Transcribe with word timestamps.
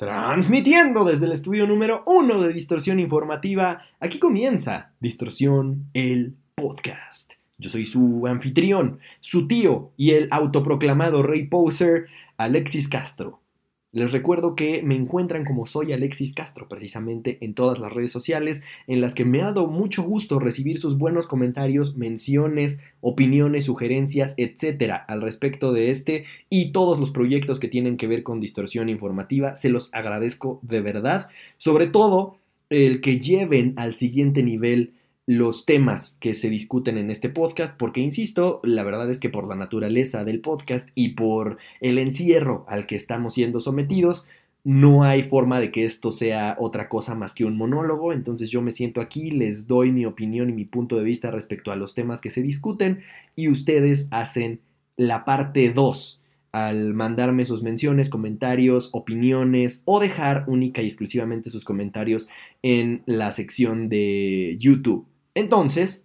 Transmitiendo 0.00 1.04
desde 1.04 1.26
el 1.26 1.32
estudio 1.32 1.66
número 1.66 2.02
uno 2.06 2.40
de 2.40 2.54
Distorsión 2.54 2.98
Informativa, 2.98 3.82
aquí 4.00 4.18
comienza 4.18 4.92
Distorsión, 4.98 5.90
el 5.92 6.36
podcast. 6.54 7.34
Yo 7.58 7.68
soy 7.68 7.84
su 7.84 8.26
anfitrión, 8.26 8.98
su 9.20 9.46
tío 9.46 9.90
y 9.98 10.12
el 10.12 10.28
autoproclamado 10.30 11.22
rey 11.22 11.48
poser, 11.48 12.06
Alexis 12.38 12.88
Castro. 12.88 13.40
Les 13.92 14.12
recuerdo 14.12 14.54
que 14.54 14.84
me 14.84 14.94
encuentran 14.94 15.44
como 15.44 15.66
soy 15.66 15.92
Alexis 15.92 16.32
Castro, 16.32 16.68
precisamente 16.68 17.38
en 17.40 17.54
todas 17.54 17.80
las 17.80 17.92
redes 17.92 18.12
sociales, 18.12 18.62
en 18.86 19.00
las 19.00 19.16
que 19.16 19.24
me 19.24 19.42
ha 19.42 19.46
dado 19.46 19.66
mucho 19.66 20.04
gusto 20.04 20.38
recibir 20.38 20.78
sus 20.78 20.96
buenos 20.96 21.26
comentarios, 21.26 21.96
menciones, 21.96 22.80
opiniones, 23.00 23.64
sugerencias, 23.64 24.34
etcétera, 24.36 24.94
al 24.94 25.20
respecto 25.22 25.72
de 25.72 25.90
este 25.90 26.24
y 26.48 26.70
todos 26.70 27.00
los 27.00 27.10
proyectos 27.10 27.58
que 27.58 27.66
tienen 27.66 27.96
que 27.96 28.06
ver 28.06 28.22
con 28.22 28.38
distorsión 28.38 28.88
informativa. 28.88 29.56
Se 29.56 29.70
los 29.70 29.92
agradezco 29.92 30.60
de 30.62 30.82
verdad, 30.82 31.28
sobre 31.58 31.88
todo 31.88 32.36
el 32.68 33.00
que 33.00 33.18
lleven 33.18 33.74
al 33.76 33.94
siguiente 33.94 34.44
nivel 34.44 34.92
los 35.26 35.64
temas 35.64 36.16
que 36.20 36.34
se 36.34 36.50
discuten 36.50 36.98
en 36.98 37.10
este 37.10 37.28
podcast, 37.28 37.76
porque 37.76 38.00
insisto, 38.00 38.60
la 38.64 38.82
verdad 38.82 39.10
es 39.10 39.20
que 39.20 39.28
por 39.28 39.46
la 39.46 39.54
naturaleza 39.54 40.24
del 40.24 40.40
podcast 40.40 40.90
y 40.94 41.10
por 41.10 41.58
el 41.80 41.98
encierro 41.98 42.64
al 42.68 42.86
que 42.86 42.96
estamos 42.96 43.34
siendo 43.34 43.60
sometidos, 43.60 44.26
no 44.64 45.04
hay 45.04 45.22
forma 45.22 45.58
de 45.60 45.70
que 45.70 45.84
esto 45.84 46.10
sea 46.12 46.56
otra 46.58 46.88
cosa 46.88 47.14
más 47.14 47.34
que 47.34 47.44
un 47.44 47.56
monólogo, 47.56 48.12
entonces 48.12 48.50
yo 48.50 48.60
me 48.60 48.72
siento 48.72 49.00
aquí, 49.00 49.30
les 49.30 49.66
doy 49.66 49.90
mi 49.90 50.04
opinión 50.04 50.50
y 50.50 50.52
mi 50.52 50.64
punto 50.64 50.96
de 50.96 51.04
vista 51.04 51.30
respecto 51.30 51.72
a 51.72 51.76
los 51.76 51.94
temas 51.94 52.20
que 52.20 52.30
se 52.30 52.42
discuten 52.42 53.02
y 53.36 53.48
ustedes 53.48 54.08
hacen 54.10 54.60
la 54.96 55.24
parte 55.24 55.70
2 55.70 56.20
al 56.52 56.94
mandarme 56.94 57.44
sus 57.44 57.62
menciones, 57.62 58.08
comentarios, 58.08 58.90
opiniones 58.92 59.82
o 59.84 60.00
dejar 60.00 60.44
única 60.48 60.82
y 60.82 60.86
exclusivamente 60.86 61.48
sus 61.48 61.64
comentarios 61.64 62.28
en 62.62 63.02
la 63.06 63.32
sección 63.32 63.88
de 63.88 64.56
YouTube. 64.58 65.06
Entonces, 65.34 66.04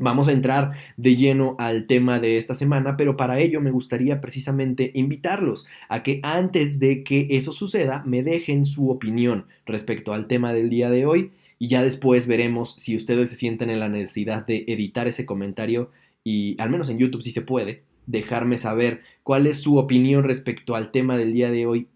Vamos 0.00 0.26
a 0.28 0.32
entrar 0.32 0.72
de 0.96 1.16
lleno 1.16 1.54
al 1.58 1.86
tema 1.86 2.18
de 2.18 2.36
esta 2.36 2.54
semana, 2.54 2.96
pero 2.96 3.16
para 3.16 3.38
ello 3.38 3.60
me 3.60 3.70
gustaría 3.70 4.20
precisamente 4.20 4.90
invitarlos 4.94 5.64
a 5.88 6.02
que 6.02 6.18
antes 6.22 6.80
de 6.80 7.04
que 7.04 7.28
eso 7.30 7.52
suceda 7.52 8.02
me 8.04 8.22
dejen 8.22 8.64
su 8.64 8.90
opinión 8.90 9.46
respecto 9.64 10.12
al 10.12 10.26
tema 10.26 10.52
del 10.52 10.70
día 10.70 10.90
de 10.90 11.06
hoy 11.06 11.30
y 11.58 11.68
ya 11.68 11.82
después 11.82 12.26
veremos 12.26 12.74
si 12.76 12.96
ustedes 12.96 13.30
se 13.30 13.36
sienten 13.36 13.70
en 13.70 13.80
la 13.80 13.88
necesidad 13.88 14.44
de 14.44 14.64
editar 14.66 15.06
ese 15.06 15.24
comentario 15.24 15.90
y 16.24 16.60
al 16.60 16.68
menos 16.68 16.88
en 16.90 16.98
YouTube 16.98 17.22
si 17.22 17.30
se 17.30 17.42
puede, 17.42 17.84
dejarme 18.06 18.56
saber 18.56 19.02
cuál 19.22 19.46
es 19.46 19.60
su 19.60 19.78
opinión 19.78 20.24
respecto 20.24 20.74
al 20.74 20.90
tema 20.90 21.16
del 21.16 21.32
día 21.32 21.50
de 21.50 21.64
hoy 21.64 21.88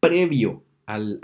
previo 0.00 0.62
al, 0.86 1.18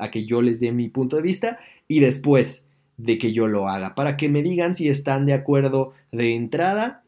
a 0.00 0.10
que 0.10 0.26
yo 0.26 0.42
les 0.42 0.60
dé 0.60 0.70
mi 0.72 0.88
punto 0.88 1.16
de 1.16 1.22
vista 1.22 1.58
y 1.88 2.00
después 2.00 2.65
de 2.96 3.18
que 3.18 3.32
yo 3.32 3.46
lo 3.46 3.68
haga, 3.68 3.94
para 3.94 4.16
que 4.16 4.28
me 4.28 4.42
digan 4.42 4.74
si 4.74 4.88
están 4.88 5.26
de 5.26 5.34
acuerdo 5.34 5.92
de 6.12 6.34
entrada 6.34 7.02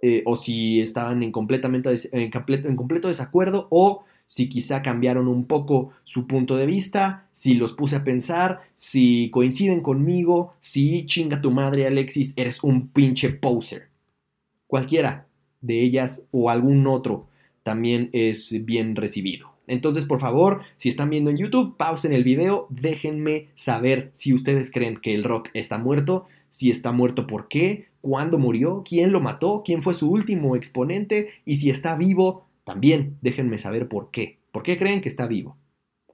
eh, 0.00 0.22
o 0.26 0.36
si 0.36 0.80
estaban 0.80 1.22
en, 1.22 1.30
completamente 1.30 1.94
en, 2.12 2.30
completo, 2.30 2.68
en 2.68 2.76
completo 2.76 3.08
desacuerdo 3.08 3.68
o 3.70 4.04
si 4.26 4.48
quizá 4.48 4.82
cambiaron 4.82 5.28
un 5.28 5.44
poco 5.44 5.90
su 6.04 6.26
punto 6.26 6.56
de 6.56 6.66
vista, 6.66 7.28
si 7.32 7.54
los 7.54 7.72
puse 7.72 7.96
a 7.96 8.04
pensar, 8.04 8.62
si 8.74 9.30
coinciden 9.30 9.80
conmigo, 9.80 10.54
si 10.58 11.04
chinga 11.06 11.40
tu 11.40 11.50
madre 11.50 11.86
Alexis, 11.86 12.32
eres 12.36 12.62
un 12.64 12.88
pinche 12.88 13.30
poser. 13.30 13.88
Cualquiera 14.66 15.26
de 15.60 15.82
ellas 15.82 16.26
o 16.30 16.50
algún 16.50 16.86
otro 16.86 17.28
también 17.62 18.10
es 18.12 18.64
bien 18.64 18.96
recibido. 18.96 19.51
Entonces, 19.66 20.04
por 20.04 20.20
favor, 20.20 20.62
si 20.76 20.88
están 20.88 21.10
viendo 21.10 21.30
en 21.30 21.36
YouTube, 21.36 21.76
pausen 21.76 22.12
el 22.12 22.24
video, 22.24 22.66
déjenme 22.70 23.48
saber 23.54 24.10
si 24.12 24.32
ustedes 24.34 24.70
creen 24.70 24.96
que 24.96 25.14
el 25.14 25.24
rock 25.24 25.50
está 25.54 25.78
muerto, 25.78 26.26
si 26.48 26.70
está 26.70 26.92
muerto 26.92 27.26
por 27.26 27.48
qué, 27.48 27.86
cuándo 28.00 28.38
murió, 28.38 28.82
quién 28.86 29.12
lo 29.12 29.20
mató, 29.20 29.62
quién 29.64 29.82
fue 29.82 29.94
su 29.94 30.10
último 30.10 30.56
exponente 30.56 31.30
y 31.44 31.56
si 31.56 31.70
está 31.70 31.96
vivo, 31.96 32.46
también 32.64 33.16
déjenme 33.22 33.58
saber 33.58 33.88
por 33.88 34.10
qué. 34.10 34.38
¿Por 34.50 34.62
qué 34.62 34.76
creen 34.76 35.00
que 35.00 35.08
está 35.08 35.26
vivo? 35.26 35.56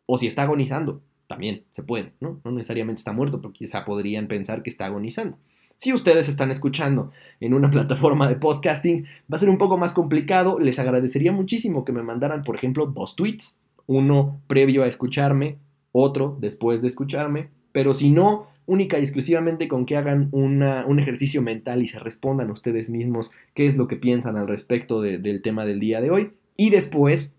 O 0.07 0.19
si 0.19 0.27
está 0.27 0.43
agonizando, 0.43 1.03
también 1.27 1.65
se 1.73 1.83
puede, 1.83 2.13
¿no? 2.21 2.41
No 2.45 2.53
necesariamente 2.53 3.01
está 3.01 3.13
muerto, 3.13 3.41
porque 3.41 3.59
quizá 3.59 3.85
podrían 3.85 4.29
pensar 4.29 4.63
que 4.63 4.71
está 4.71 4.87
agonizando. 4.87 5.39
Si 5.79 5.93
ustedes 5.93 6.29
están 6.29 6.51
escuchando 6.51 7.13
en 7.39 7.55
una 7.55 7.71
plataforma 7.71 8.29
de 8.29 8.35
podcasting, 8.35 9.05
va 9.33 9.37
a 9.37 9.39
ser 9.39 9.49
un 9.49 9.59
poco 9.59 9.79
más 9.79 9.93
complicado. 9.93 10.59
Les 10.59 10.81
agradecería 10.81 11.31
muchísimo 11.31 11.85
que 11.85 11.93
me 11.93 12.03
mandaran, 12.03 12.43
por 12.43 12.57
ejemplo, 12.57 12.87
dos 12.87 13.15
tweets. 13.15 13.61
Uno 13.87 14.41
previo 14.49 14.83
a 14.83 14.89
escucharme, 14.89 15.59
otro 15.93 16.37
después 16.41 16.83
de 16.83 16.89
escucharme. 16.89 17.51
Pero 17.71 17.95
si 17.95 18.11
no, 18.11 18.49
única 18.67 18.99
y 18.99 19.03
exclusivamente 19.03 19.69
con 19.69 19.87
que 19.87 19.97
hagan 19.97 20.29
un 20.33 20.99
ejercicio 20.99 21.43
mental 21.43 21.81
y 21.81 21.87
se 21.87 22.01
respondan 22.01 22.51
ustedes 22.51 22.91
mismos 22.91 23.31
qué 23.55 23.69
es 23.69 23.77
lo 23.77 23.87
que 23.87 23.95
piensan 23.95 24.37
al 24.37 24.49
respecto 24.49 25.01
del 25.01 25.43
tema 25.43 25.65
del 25.65 25.79
día 25.79 26.01
de 26.01 26.11
hoy. 26.11 26.33
Y 26.57 26.71
después 26.71 27.38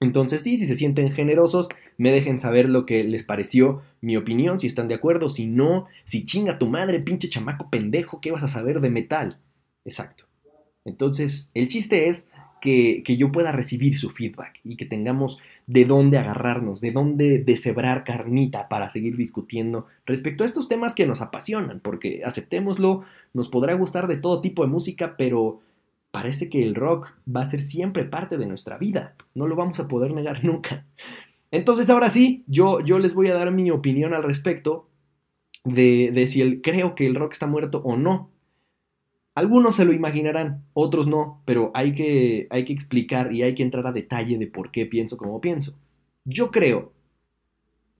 entonces 0.00 0.42
sí, 0.42 0.56
si 0.56 0.66
se 0.66 0.74
sienten 0.74 1.10
generosos, 1.10 1.68
me 1.96 2.10
dejen 2.10 2.38
saber 2.38 2.68
lo 2.68 2.84
que 2.84 3.04
les 3.04 3.22
pareció 3.22 3.82
mi 4.00 4.16
opinión, 4.16 4.58
si 4.58 4.66
están 4.66 4.88
de 4.88 4.94
acuerdo, 4.94 5.28
si 5.30 5.46
no, 5.46 5.86
si 6.04 6.24
chinga 6.24 6.58
tu 6.58 6.68
madre, 6.68 7.00
pinche 7.00 7.28
chamaco 7.28 7.70
pendejo, 7.70 8.20
¿qué 8.20 8.30
vas 8.30 8.44
a 8.44 8.48
saber 8.48 8.80
de 8.80 8.90
metal? 8.90 9.38
Exacto. 9.84 10.24
Entonces, 10.84 11.50
el 11.54 11.68
chiste 11.68 12.08
es 12.08 12.28
que, 12.60 13.02
que 13.04 13.16
yo 13.16 13.32
pueda 13.32 13.52
recibir 13.52 13.96
su 13.98 14.10
feedback 14.10 14.60
y 14.64 14.76
que 14.76 14.84
tengamos 14.84 15.38
de 15.66 15.84
dónde 15.84 16.18
agarrarnos, 16.18 16.80
de 16.80 16.92
dónde 16.92 17.38
deshebrar 17.38 18.04
carnita 18.04 18.68
para 18.68 18.90
seguir 18.90 19.16
discutiendo 19.16 19.86
respecto 20.04 20.44
a 20.44 20.46
estos 20.46 20.68
temas 20.68 20.94
que 20.94 21.06
nos 21.06 21.22
apasionan, 21.22 21.80
porque 21.80 22.22
aceptémoslo, 22.24 23.04
nos 23.32 23.48
podrá 23.48 23.74
gustar 23.74 24.06
de 24.06 24.16
todo 24.16 24.40
tipo 24.40 24.62
de 24.62 24.68
música, 24.70 25.16
pero 25.16 25.60
parece 26.16 26.48
que 26.48 26.62
el 26.62 26.74
rock 26.74 27.12
va 27.28 27.42
a 27.42 27.44
ser 27.44 27.60
siempre 27.60 28.06
parte 28.06 28.38
de 28.38 28.46
nuestra 28.46 28.78
vida. 28.78 29.14
No 29.34 29.46
lo 29.46 29.54
vamos 29.54 29.80
a 29.80 29.86
poder 29.86 30.14
negar 30.14 30.42
nunca. 30.46 30.86
Entonces 31.50 31.90
ahora 31.90 32.08
sí, 32.08 32.42
yo, 32.46 32.80
yo 32.80 32.98
les 32.98 33.12
voy 33.12 33.28
a 33.28 33.34
dar 33.34 33.52
mi 33.52 33.70
opinión 33.70 34.14
al 34.14 34.22
respecto 34.22 34.88
de, 35.62 36.10
de 36.14 36.26
si 36.26 36.40
el, 36.40 36.62
creo 36.62 36.94
que 36.94 37.04
el 37.04 37.16
rock 37.16 37.32
está 37.34 37.46
muerto 37.46 37.82
o 37.84 37.98
no. 37.98 38.30
Algunos 39.34 39.76
se 39.76 39.84
lo 39.84 39.92
imaginarán, 39.92 40.64
otros 40.72 41.06
no, 41.06 41.42
pero 41.44 41.70
hay 41.74 41.92
que, 41.92 42.46
hay 42.48 42.64
que 42.64 42.72
explicar 42.72 43.34
y 43.34 43.42
hay 43.42 43.54
que 43.54 43.62
entrar 43.62 43.86
a 43.86 43.92
detalle 43.92 44.38
de 44.38 44.46
por 44.46 44.70
qué 44.70 44.86
pienso 44.86 45.18
como 45.18 45.42
pienso. 45.42 45.74
Yo 46.24 46.50
creo 46.50 46.94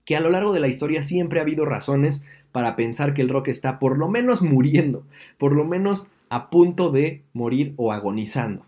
que 0.05 0.15
a 0.15 0.21
lo 0.21 0.31
largo 0.31 0.53
de 0.53 0.59
la 0.59 0.69
historia 0.69 1.03
siempre 1.03 1.37
ha 1.37 1.43
habido 1.43 1.65
razones 1.65 2.23
para 2.51 2.75
pensar 2.75 3.13
que 3.13 3.21
el 3.21 3.29
rock 3.29 3.49
está 3.49 3.77
por 3.77 3.95
lo 3.95 4.07
menos 4.07 4.41
muriendo, 4.41 5.05
por 5.37 5.51
lo 5.51 5.65
menos 5.65 6.09
a 6.29 6.49
punto 6.49 6.91
de 6.91 7.23
morir 7.33 7.73
o 7.77 7.91
agonizando. 7.91 8.65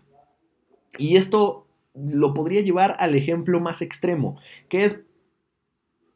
Y 0.98 1.16
esto 1.16 1.66
lo 1.94 2.34
podría 2.34 2.60
llevar 2.62 2.96
al 2.98 3.14
ejemplo 3.14 3.60
más 3.60 3.82
extremo, 3.82 4.38
que 4.68 4.84
es 4.84 5.04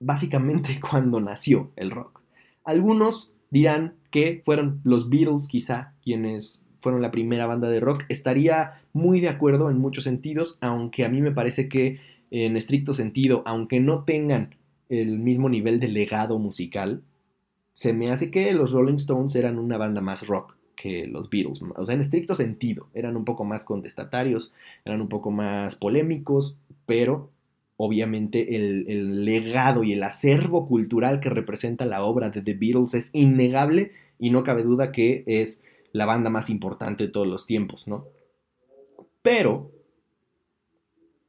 básicamente 0.01 0.81
cuando 0.91 1.21
nació 1.21 1.71
el 1.77 1.91
rock. 1.91 2.23
Algunos 2.65 3.33
dirán 3.51 3.95
que 4.11 4.43
fueron 4.45 4.81
los 4.85 5.11
Beatles 5.11 5.49
quizá 5.49 5.95
quienes 6.03 6.63
fueron 6.81 7.03
la 7.03 7.11
primera 7.11 7.47
banda 7.47 7.69
de 7.69 7.81
rock. 7.81 8.05
Estaría 8.09 8.83
muy 8.93 9.21
de 9.21 9.29
acuerdo 9.29 9.71
en 9.71 9.79
muchos 9.79 10.05
sentidos, 10.05 10.59
aunque 10.61 11.05
a 11.05 11.09
mí 11.09 11.21
me 11.23 11.33
parece 11.33 11.69
que 11.69 12.01
en 12.31 12.57
estricto 12.57 12.93
sentido, 12.93 13.43
aunque 13.47 13.81
no 13.81 14.05
tengan 14.05 14.57
el 14.89 15.19
mismo 15.19 15.49
nivel 15.49 15.81
de 15.81 15.89
legado 15.89 16.39
musical, 16.39 17.03
se 17.73 17.93
me 17.93 18.11
hace 18.11 18.31
que 18.31 18.53
los 18.53 18.73
Rolling 18.73 18.95
Stones 18.95 19.35
eran 19.35 19.59
una 19.59 19.79
banda 19.79 20.01
más 20.01 20.27
rock 20.27 20.57
que 20.75 21.07
los 21.07 21.31
Beatles. 21.31 21.63
O 21.77 21.85
sea, 21.85 21.95
en 21.95 22.01
estricto 22.01 22.35
sentido, 22.35 22.89
eran 22.95 23.17
un 23.17 23.25
poco 23.25 23.45
más 23.45 23.65
contestatarios, 23.65 24.53
eran 24.85 25.01
un 25.01 25.09
poco 25.09 25.31
más 25.31 25.75
polémicos, 25.77 26.57
pero 26.87 27.31
obviamente 27.77 28.57
el, 28.57 29.25
legado 29.25 29.83
y 29.83 29.93
el 29.93 30.03
acervo 30.03 30.67
cultural 30.67 31.21
que 31.21 31.31
representa 31.31 31.85
la 31.87 32.05
obra 32.05 32.31
de 32.31 32.43
The 32.43 32.55
Beatles 32.55 32.95
es 32.95 33.11
innegable 33.13 33.93
y 34.19 34.31
no 34.31 34.45
cabe 34.45 34.63
duda 34.63 34.93
que 34.93 35.25
es 35.27 35.63
la 35.93 36.07
banda 36.07 36.31
más 36.31 36.51
importante 36.51 37.05
de 37.05 37.11
todos 37.11 37.27
los 37.27 37.47
tiempos, 37.47 37.87
¿no? 37.87 38.07
Pero, 39.23 39.71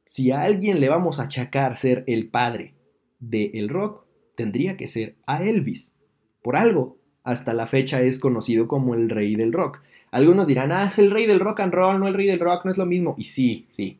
si 0.04 0.30
a 0.30 0.42
alguien 0.42 0.80
le 0.80 0.88
vamos 0.88 1.18
a 1.18 1.24
achacar 1.24 1.76
ser 1.76 2.04
el 2.06 2.28
padre 2.28 2.74
del 3.18 3.68
rock, 3.68 4.04
tendría 4.34 4.76
que 4.76 4.86
ser 4.86 5.16
a 5.26 5.42
Elvis. 5.42 5.94
Por 6.42 6.56
algo, 6.56 6.98
hasta 7.26 7.52
la 7.52 7.66
fecha 7.66 8.00
es 8.00 8.18
conocido 8.18 8.68
como 8.68 8.94
el 8.94 9.10
rey 9.10 9.34
del 9.34 9.52
rock. 9.52 9.80
Algunos 10.12 10.46
dirán, 10.46 10.70
ah, 10.70 10.92
el 10.96 11.10
rey 11.10 11.26
del 11.26 11.40
rock 11.40 11.60
and 11.60 11.74
roll, 11.74 11.98
no 11.98 12.06
el 12.06 12.14
rey 12.14 12.26
del 12.26 12.38
rock, 12.38 12.64
no 12.64 12.70
es 12.70 12.78
lo 12.78 12.86
mismo. 12.86 13.16
Y 13.18 13.24
sí, 13.24 13.66
sí. 13.72 13.98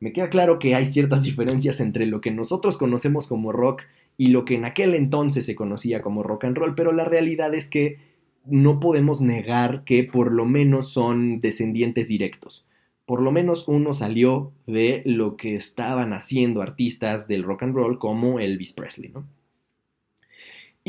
Me 0.00 0.12
queda 0.12 0.28
claro 0.28 0.58
que 0.58 0.74
hay 0.74 0.84
ciertas 0.84 1.24
diferencias 1.24 1.80
entre 1.80 2.04
lo 2.04 2.20
que 2.20 2.30
nosotros 2.30 2.76
conocemos 2.76 3.26
como 3.26 3.52
rock 3.52 3.84
y 4.18 4.28
lo 4.28 4.44
que 4.44 4.54
en 4.56 4.66
aquel 4.66 4.94
entonces 4.94 5.46
se 5.46 5.54
conocía 5.54 6.02
como 6.02 6.22
rock 6.22 6.44
and 6.44 6.58
roll, 6.58 6.74
pero 6.74 6.92
la 6.92 7.06
realidad 7.06 7.54
es 7.54 7.68
que 7.68 7.96
no 8.44 8.80
podemos 8.80 9.22
negar 9.22 9.82
que 9.84 10.04
por 10.04 10.30
lo 10.30 10.44
menos 10.44 10.92
son 10.92 11.40
descendientes 11.40 12.08
directos. 12.08 12.66
por 13.06 13.22
lo 13.22 13.32
menos 13.32 13.66
uno 13.68 13.94
salió 13.94 14.52
de 14.66 15.00
lo 15.06 15.38
que 15.38 15.56
estaban 15.56 16.12
haciendo 16.12 16.60
artistas 16.60 17.26
del 17.26 17.42
rock 17.42 17.62
and 17.62 17.74
roll 17.74 17.98
como 17.98 18.38
Elvis 18.38 18.74
Presley, 18.74 19.08
¿no? 19.10 19.24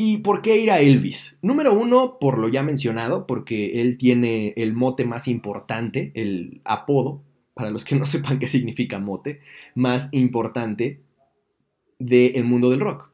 ¿Y 0.02 0.16
por 0.16 0.40
qué 0.40 0.56
ir 0.56 0.70
a 0.70 0.80
Elvis? 0.80 1.36
Número 1.42 1.74
uno, 1.74 2.16
por 2.18 2.38
lo 2.38 2.48
ya 2.48 2.62
mencionado, 2.62 3.26
porque 3.26 3.82
él 3.82 3.98
tiene 3.98 4.54
el 4.56 4.72
mote 4.72 5.04
más 5.04 5.28
importante, 5.28 6.10
el 6.14 6.62
apodo, 6.64 7.22
para 7.52 7.70
los 7.70 7.84
que 7.84 7.96
no 7.96 8.06
sepan 8.06 8.38
qué 8.38 8.48
significa 8.48 8.98
mote, 8.98 9.40
más 9.74 10.08
importante 10.12 11.02
del 11.98 12.44
mundo 12.44 12.70
del 12.70 12.80
rock. 12.80 13.10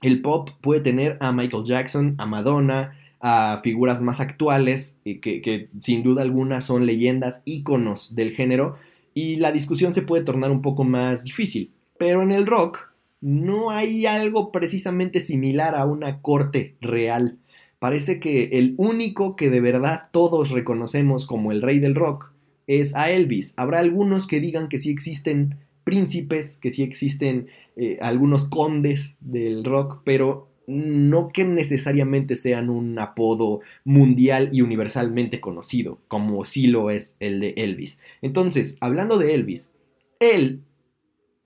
El 0.00 0.22
pop 0.22 0.48
puede 0.62 0.80
tener 0.80 1.18
a 1.20 1.32
Michael 1.32 1.64
Jackson, 1.64 2.14
a 2.16 2.24
Madonna, 2.24 2.96
a 3.20 3.60
figuras 3.62 4.00
más 4.00 4.18
actuales, 4.18 4.98
que, 5.04 5.20
que 5.20 5.68
sin 5.82 6.02
duda 6.02 6.22
alguna 6.22 6.62
son 6.62 6.86
leyendas, 6.86 7.42
íconos 7.44 8.14
del 8.14 8.32
género, 8.32 8.76
y 9.12 9.36
la 9.36 9.52
discusión 9.52 9.92
se 9.92 10.00
puede 10.00 10.24
tornar 10.24 10.50
un 10.50 10.62
poco 10.62 10.82
más 10.82 11.24
difícil. 11.24 11.72
Pero 11.98 12.22
en 12.22 12.32
el 12.32 12.46
rock, 12.46 12.95
no 13.26 13.70
hay 13.70 14.06
algo 14.06 14.52
precisamente 14.52 15.18
similar 15.18 15.74
a 15.74 15.84
una 15.84 16.22
corte 16.22 16.76
real. 16.80 17.38
Parece 17.80 18.20
que 18.20 18.50
el 18.52 18.76
único 18.76 19.34
que 19.34 19.50
de 19.50 19.60
verdad 19.60 20.10
todos 20.12 20.52
reconocemos 20.52 21.26
como 21.26 21.50
el 21.50 21.60
rey 21.60 21.80
del 21.80 21.96
rock 21.96 22.30
es 22.68 22.94
a 22.94 23.10
Elvis. 23.10 23.52
Habrá 23.56 23.80
algunos 23.80 24.28
que 24.28 24.38
digan 24.38 24.68
que 24.68 24.78
sí 24.78 24.90
existen 24.90 25.56
príncipes, 25.82 26.56
que 26.56 26.70
sí 26.70 26.84
existen 26.84 27.48
eh, 27.74 27.98
algunos 28.00 28.46
condes 28.46 29.16
del 29.18 29.64
rock, 29.64 30.02
pero 30.04 30.46
no 30.68 31.30
que 31.30 31.44
necesariamente 31.44 32.36
sean 32.36 32.70
un 32.70 32.96
apodo 32.96 33.58
mundial 33.82 34.50
y 34.52 34.60
universalmente 34.60 35.40
conocido, 35.40 35.98
como 36.06 36.44
sí 36.44 36.68
lo 36.68 36.90
es 36.90 37.16
el 37.18 37.40
de 37.40 37.54
Elvis. 37.56 38.00
Entonces, 38.22 38.76
hablando 38.80 39.18
de 39.18 39.34
Elvis, 39.34 39.72
él 40.20 40.62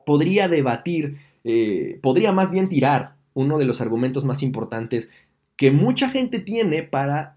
podría 0.05 0.47
debatir 0.47 1.30
eh, 1.45 1.99
podría 2.03 2.33
más 2.33 2.51
bien 2.51 2.69
tirar 2.69 3.17
uno 3.35 3.59
de 3.59 3.65
los 3.65 3.81
argumentos 3.81 4.25
más 4.25 4.43
importantes 4.43 5.11
que 5.57 5.71
mucha 5.71 6.09
gente 6.09 6.41
tiene 6.41 6.83
para 6.83 7.37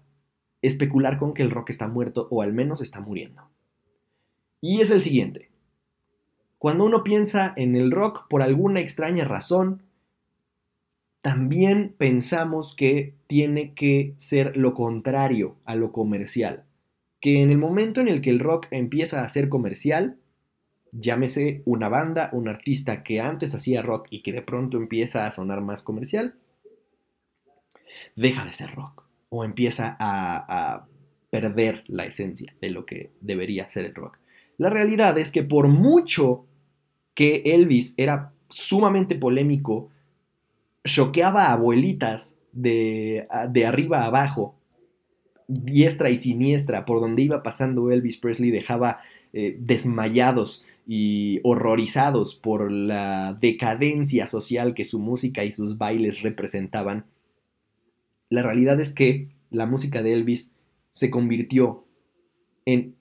especular 0.62 1.18
con 1.18 1.34
que 1.34 1.42
el 1.42 1.50
rock 1.50 1.70
está 1.70 1.88
muerto 1.88 2.26
o 2.30 2.42
al 2.42 2.52
menos 2.52 2.80
está 2.80 3.00
muriendo. 3.00 3.42
Y 4.60 4.80
es 4.80 4.90
el 4.90 5.02
siguiente. 5.02 5.50
Cuando 6.58 6.84
uno 6.84 7.04
piensa 7.04 7.52
en 7.56 7.76
el 7.76 7.90
rock 7.90 8.26
por 8.28 8.40
alguna 8.40 8.80
extraña 8.80 9.24
razón, 9.24 9.82
también 11.20 11.94
pensamos 11.98 12.74
que 12.74 13.14
tiene 13.26 13.74
que 13.74 14.14
ser 14.16 14.56
lo 14.56 14.72
contrario 14.72 15.56
a 15.66 15.74
lo 15.74 15.92
comercial. 15.92 16.64
Que 17.20 17.42
en 17.42 17.50
el 17.50 17.58
momento 17.58 18.00
en 18.00 18.08
el 18.08 18.22
que 18.22 18.30
el 18.30 18.38
rock 18.38 18.66
empieza 18.70 19.22
a 19.22 19.28
ser 19.28 19.50
comercial, 19.50 20.16
llámese 20.98 21.62
una 21.64 21.88
banda, 21.88 22.30
un 22.32 22.48
artista 22.48 23.02
que 23.02 23.20
antes 23.20 23.54
hacía 23.54 23.82
rock 23.82 24.06
y 24.10 24.22
que 24.22 24.32
de 24.32 24.42
pronto 24.42 24.76
empieza 24.76 25.26
a 25.26 25.30
sonar 25.30 25.60
más 25.60 25.82
comercial, 25.82 26.34
deja 28.16 28.44
de 28.44 28.52
ser 28.52 28.74
rock 28.74 29.04
o 29.28 29.44
empieza 29.44 29.96
a, 29.98 30.86
perder 31.30 31.82
la 31.88 32.06
esencia 32.06 32.54
de 32.60 32.70
lo 32.70 32.86
que 32.86 33.10
debería 33.20 33.68
ser 33.68 33.86
el 33.86 33.94
rock. 33.96 34.18
La 34.56 34.70
realidad 34.70 35.18
es 35.18 35.32
que 35.32 35.42
por 35.42 35.66
mucho 35.66 36.46
que 37.12 37.42
Elvis 37.44 37.94
era 37.96 38.30
sumamente 38.48 39.16
polémico, 39.16 39.90
choqueaba 40.84 41.46
a 41.46 41.52
abuelitas 41.54 42.38
de, 42.52 43.26
de 43.50 43.66
arriba 43.66 44.02
a 44.02 44.06
abajo, 44.06 44.54
diestra 45.48 46.08
y 46.10 46.18
siniestra, 46.18 46.84
por 46.84 47.00
donde 47.00 47.22
iba 47.22 47.42
pasando 47.42 47.90
Elvis 47.90 48.18
Presley 48.18 48.52
dejaba 48.52 49.00
eh, 49.32 49.56
desmayados 49.58 50.64
y 50.86 51.40
horrorizados 51.44 52.34
por 52.34 52.70
la 52.70 53.36
decadencia 53.40 54.26
social 54.26 54.74
que 54.74 54.84
su 54.84 54.98
música 54.98 55.44
y 55.44 55.52
sus 55.52 55.78
bailes 55.78 56.22
representaban, 56.22 57.06
la 58.30 58.42
realidad 58.42 58.80
es 58.80 58.92
que 58.92 59.28
la 59.50 59.66
música 59.66 60.02
de 60.02 60.12
Elvis 60.12 60.52
se 60.92 61.10
convirtió 61.10 61.84
en 62.66 62.96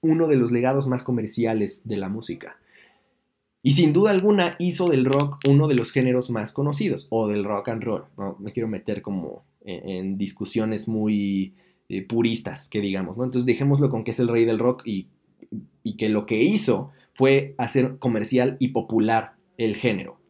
uno 0.00 0.28
de 0.28 0.36
los 0.36 0.52
legados 0.52 0.86
más 0.86 1.02
comerciales 1.02 1.88
de 1.88 1.96
la 1.96 2.08
música. 2.08 2.58
Y 3.62 3.72
sin 3.72 3.92
duda 3.92 4.12
alguna 4.12 4.54
hizo 4.58 4.88
del 4.88 5.04
rock 5.04 5.38
uno 5.48 5.66
de 5.66 5.74
los 5.74 5.90
géneros 5.90 6.30
más 6.30 6.52
conocidos, 6.52 7.08
o 7.10 7.26
del 7.26 7.44
rock 7.44 7.68
and 7.68 7.82
roll. 7.82 8.04
No 8.16 8.36
me 8.38 8.52
quiero 8.52 8.68
meter 8.68 9.02
como 9.02 9.44
en, 9.64 10.16
discusiones 10.16 10.86
muy 10.86 11.54
eh, 11.88 12.02
puristas, 12.02 12.68
que 12.68 12.80
digamos, 12.80 13.18
¿no? 13.18 13.24
Entonces 13.24 13.46
dejémoslo 13.46 13.90
con 13.90 14.04
que 14.04 14.12
es 14.12 14.20
el 14.20 14.28
rey 14.28 14.44
del 14.44 14.60
rock 14.60 14.86
y, 14.86 15.08
y 15.82 15.96
que 15.96 16.08
lo 16.08 16.26
que 16.26 16.40
hizo 16.40 16.92
fue 17.16 17.54
hacer 17.58 17.98
comercial 17.98 18.56
y 18.60 18.68
popular 18.68 19.36
el 19.56 19.74
género. 19.74 20.20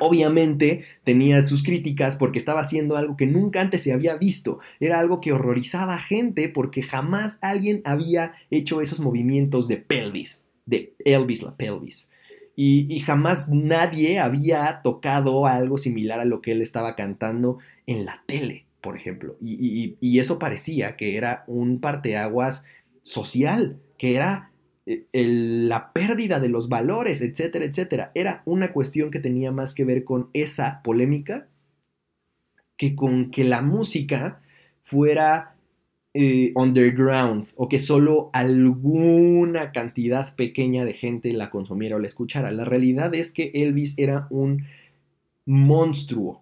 Obviamente 0.00 0.84
tenía 1.04 1.44
sus 1.44 1.62
críticas 1.62 2.16
porque 2.16 2.38
estaba 2.38 2.60
haciendo 2.60 2.96
algo 2.96 3.16
que 3.16 3.26
nunca 3.26 3.60
antes 3.60 3.82
se 3.82 3.92
había 3.92 4.16
visto. 4.16 4.60
Era 4.80 5.00
algo 5.00 5.20
que 5.20 5.32
horrorizaba 5.32 5.94
a 5.94 6.00
gente 6.00 6.48
porque 6.48 6.82
jamás 6.82 7.38
alguien 7.42 7.82
había 7.84 8.34
hecho 8.50 8.80
esos 8.80 9.00
movimientos 9.00 9.66
de 9.66 9.78
pelvis, 9.78 10.46
de 10.66 10.94
Elvis 11.04 11.42
la 11.42 11.56
pelvis. 11.56 12.10
Y, 12.60 12.98
jamás 13.06 13.50
nadie 13.52 14.18
había 14.18 14.80
tocado 14.82 15.46
algo 15.46 15.76
similar 15.76 16.18
a 16.18 16.24
lo 16.24 16.40
que 16.42 16.50
él 16.50 16.60
estaba 16.60 16.96
cantando 16.96 17.58
en 17.86 18.04
la 18.04 18.24
tele, 18.26 18.66
por 18.80 18.96
ejemplo. 18.96 19.36
Y, 19.40 19.96
y 20.00 20.18
eso 20.18 20.40
parecía 20.40 20.96
que 20.96 21.16
era 21.16 21.44
un 21.46 21.80
parteaguas 21.80 22.64
social, 23.04 23.78
que 23.96 24.16
era 24.16 24.50
eh, 24.88 25.06
la 25.12 25.92
pérdida 25.92 26.40
de 26.40 26.48
los 26.48 26.70
valores, 26.70 27.20
etcétera, 27.20 27.66
etcétera. 27.66 28.10
Era 28.14 28.42
una 28.46 28.72
cuestión 28.72 29.10
que 29.10 29.20
tenía 29.20 29.52
más 29.52 29.74
que 29.74 29.84
ver 29.84 30.04
con 30.04 30.30
esa 30.32 30.80
polémica 30.82 31.46
que 32.78 32.94
con 32.94 33.30
que 33.30 33.44
la 33.44 33.60
música 33.60 34.40
fuera 34.80 35.56
eh, 36.14 36.52
underground 36.54 37.48
o 37.54 37.68
que 37.68 37.78
solo 37.78 38.30
alguna 38.32 39.72
cantidad 39.72 40.34
pequeña 40.36 40.86
de 40.86 40.94
gente 40.94 41.34
la 41.34 41.50
consumiera 41.50 41.96
o 41.96 41.98
la 41.98 42.06
escuchara. 42.06 42.50
La 42.50 42.64
realidad 42.64 43.14
es 43.14 43.32
que 43.32 43.50
Elvis 43.52 43.98
era 43.98 44.26
un 44.30 44.64
monstruo 45.44 46.40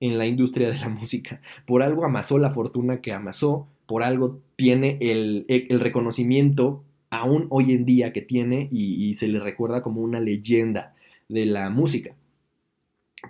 en 0.00 0.18
la 0.18 0.26
industria 0.26 0.68
de 0.70 0.78
la 0.78 0.88
música. 0.88 1.42
Por 1.64 1.84
algo 1.84 2.04
amasó 2.04 2.38
la 2.38 2.50
fortuna 2.50 3.00
que 3.00 3.12
amasó, 3.12 3.68
por 3.86 4.02
algo 4.02 4.40
tiene 4.56 4.98
el, 5.00 5.44
el 5.48 5.78
reconocimiento 5.78 6.82
aún 7.10 7.46
hoy 7.50 7.72
en 7.72 7.84
día 7.84 8.12
que 8.12 8.22
tiene 8.22 8.68
y, 8.70 9.14
se 9.14 9.28
le 9.28 9.40
recuerda 9.40 9.82
como 9.82 10.00
una 10.00 10.20
leyenda 10.20 10.94
de 11.28 11.46
la 11.46 11.70
música. 11.70 12.14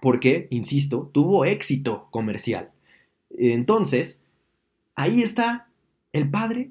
Porque, 0.03 0.49
insisto, 0.51 1.11
tuvo 1.13 1.45
éxito 1.45 2.09
comercial. 2.11 2.71
Entonces, 3.31 4.23
ahí 4.95 5.23
está 5.23 5.69
el 6.13 6.31
padre 6.31 6.71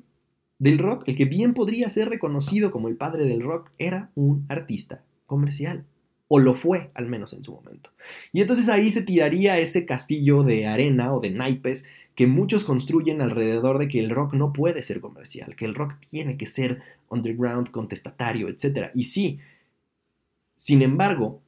del 0.59 0.79
rock, 0.79 1.03
el 1.07 1.15
que 1.15 1.25
bien 1.25 1.53
podría 1.53 1.89
ser 1.89 2.09
reconocido 2.09 2.71
como 2.71 2.87
el 2.87 2.95
padre 2.95 3.25
del 3.25 3.41
rock, 3.41 3.71
era 3.77 4.09
un 4.15 4.45
artista 4.49 5.03
comercial. 5.25 5.85
O 6.29 6.39
lo 6.39 6.55
fue, 6.55 6.91
al 6.93 7.07
menos 7.07 7.31
en 7.33 7.43
su 7.43 7.53
momento. 7.53 7.91
Y 8.33 8.41
entonces 8.41 8.67
ahí 8.67 8.91
se 8.91 9.03
tiraría 9.03 9.59
ese 9.59 9.85
castillo 9.85 10.43
de 10.43 10.67
arena 10.67 11.13
o 11.13 11.21
de 11.21 11.31
naipes 11.31 11.85
que 12.15 12.27
muchos 12.27 12.63
construyen 12.63 13.21
alrededor 13.21 13.77
de 13.77 13.87
que 13.87 13.99
el 13.99 14.09
rock 14.09 14.33
no 14.33 14.51
puede 14.51 14.81
ser 14.81 14.99
comercial, 14.99 15.55
que 15.55 15.65
el 15.65 15.75
rock 15.75 15.97
tiene 16.09 16.35
que 16.35 16.47
ser 16.47 16.81
underground, 17.09 17.71
contestatario, 17.71 18.49
etc. 18.49 18.91
Y 18.93 19.05
sí, 19.05 19.39
sin 20.55 20.81
embargo, 20.81 21.41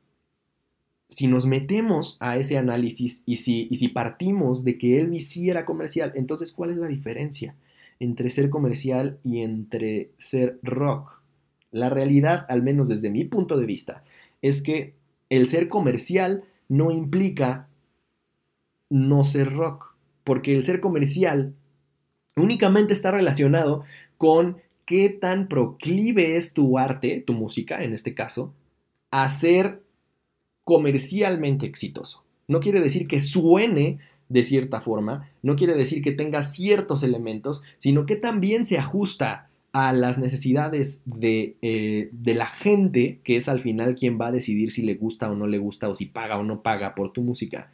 si 1.10 1.28
nos 1.28 1.46
metemos 1.46 2.18
a 2.20 2.38
ese 2.38 2.58
análisis 2.58 3.24
y 3.26 3.38
si, 3.38 3.68
y 3.72 3.78
si 3.78 3.88
partimos 3.88 4.64
de 4.64 4.78
que 4.78 5.00
Elvis 5.00 5.30
sí 5.30 5.50
era 5.50 5.66
comercial, 5.66 6.12
entonces 6.16 6.52
¿cuál 6.52 6.70
es 6.70 6.78
la 6.78 6.88
diferencia 6.88 7.56
entre 8.00 8.30
ser 8.30 8.50
comercial 8.50 9.20
y 9.24 9.40
entre 9.40 10.12
ser 10.18 10.60
rock? 10.62 11.22
La 11.72 11.90
realidad, 11.90 12.46
al 12.50 12.62
menos 12.62 12.88
desde 12.88 13.10
mi 13.10 13.26
punto 13.26 13.58
de 13.58 13.66
vista, 13.66 14.04
es 14.42 14.62
que 14.62 14.94
el 15.30 15.48
ser 15.48 15.68
comercial 15.68 16.44
no 16.68 16.92
implica 16.92 17.68
no 18.90 19.24
ser 19.24 19.52
rock 19.54 19.96
porque 20.24 20.56
el 20.56 20.64
ser 20.64 20.80
comercial 20.80 21.56
únicamente 22.36 22.94
está 22.94 23.10
relacionado 23.10 23.84
con 24.18 24.58
qué 24.90 25.10
tan 25.10 25.48
proclive 25.48 26.36
es 26.36 26.56
tu 26.56 26.80
arte, 26.80 27.24
tu 27.26 27.34
música 27.34 27.84
en 27.84 27.94
este 27.94 28.16
caso, 28.16 28.56
a 29.12 29.30
ser 29.30 29.84
comercialmente 30.64 31.68
exitoso. 31.68 32.24
No 32.48 32.60
quiere 32.60 32.82
decir 32.82 33.08
que 33.08 33.20
suene 33.20 34.00
de 34.30 34.44
cierta 34.44 34.82
forma, 34.82 35.30
no 35.44 35.56
quiere 35.56 35.76
decir 35.76 36.02
que 36.02 36.12
tenga 36.12 36.42
ciertos 36.42 37.04
elementos, 37.04 37.62
sino 37.78 38.08
que 38.08 38.16
también 38.16 38.66
se 38.66 38.80
ajusta 38.80 39.50
a 39.74 39.94
las 39.94 40.18
necesidades 40.18 41.04
de, 41.06 41.56
eh, 41.62 42.10
de, 42.12 42.34
la 42.34 42.48
gente, 42.48 43.20
que 43.24 43.38
es 43.38 43.48
al 43.48 43.60
final 43.60 43.94
quien 43.94 44.20
va 44.20 44.28
a 44.28 44.32
decidir 44.32 44.72
si 44.72 44.82
le 44.82 44.96
gusta 44.96 45.30
o 45.30 45.36
no 45.36 45.46
le 45.46 45.60
gusta, 45.60 45.88
o 45.88 45.94
si 45.94 46.08
paga 46.08 46.40
o 46.40 46.44
no 46.44 46.64
paga 46.64 46.96
por 46.96 47.14
tu 47.14 47.22
música. 47.22 47.72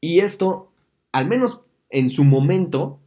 Y 0.00 0.20
esto 0.20 0.70
al 1.14 1.28
menos 1.28 1.62
en 1.90 2.10
su 2.10 2.24
momento, 2.24 2.98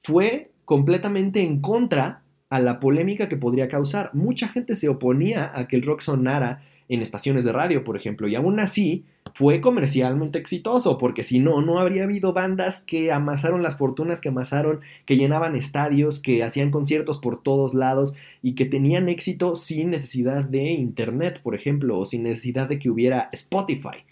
fue 0.00 0.45
completamente 0.66 1.40
en 1.42 1.62
contra 1.62 2.22
a 2.50 2.60
la 2.60 2.78
polémica 2.78 3.28
que 3.28 3.38
podría 3.38 3.68
causar. 3.68 4.10
Mucha 4.12 4.48
gente 4.48 4.74
se 4.74 4.90
oponía 4.90 5.50
a 5.54 5.66
que 5.66 5.76
el 5.76 5.82
rock 5.82 6.02
sonara 6.02 6.62
en 6.88 7.02
estaciones 7.02 7.44
de 7.44 7.52
radio, 7.52 7.82
por 7.82 7.96
ejemplo, 7.96 8.28
y 8.28 8.34
aún 8.34 8.60
así 8.60 9.04
fue 9.34 9.60
comercialmente 9.60 10.38
exitoso, 10.38 10.98
porque 10.98 11.22
si 11.22 11.40
no, 11.40 11.60
no 11.60 11.80
habría 11.80 12.04
habido 12.04 12.32
bandas 12.32 12.80
que 12.80 13.10
amasaron 13.10 13.62
las 13.62 13.76
fortunas 13.76 14.20
que 14.20 14.28
amasaron, 14.28 14.80
que 15.04 15.16
llenaban 15.16 15.56
estadios, 15.56 16.20
que 16.20 16.44
hacían 16.44 16.70
conciertos 16.70 17.18
por 17.18 17.42
todos 17.42 17.74
lados 17.74 18.14
y 18.40 18.54
que 18.54 18.66
tenían 18.66 19.08
éxito 19.08 19.56
sin 19.56 19.90
necesidad 19.90 20.44
de 20.44 20.72
internet, 20.72 21.40
por 21.42 21.54
ejemplo, 21.54 21.98
o 21.98 22.04
sin 22.04 22.22
necesidad 22.22 22.68
de 22.68 22.78
que 22.78 22.90
hubiera 22.90 23.30
Spotify. 23.32 24.04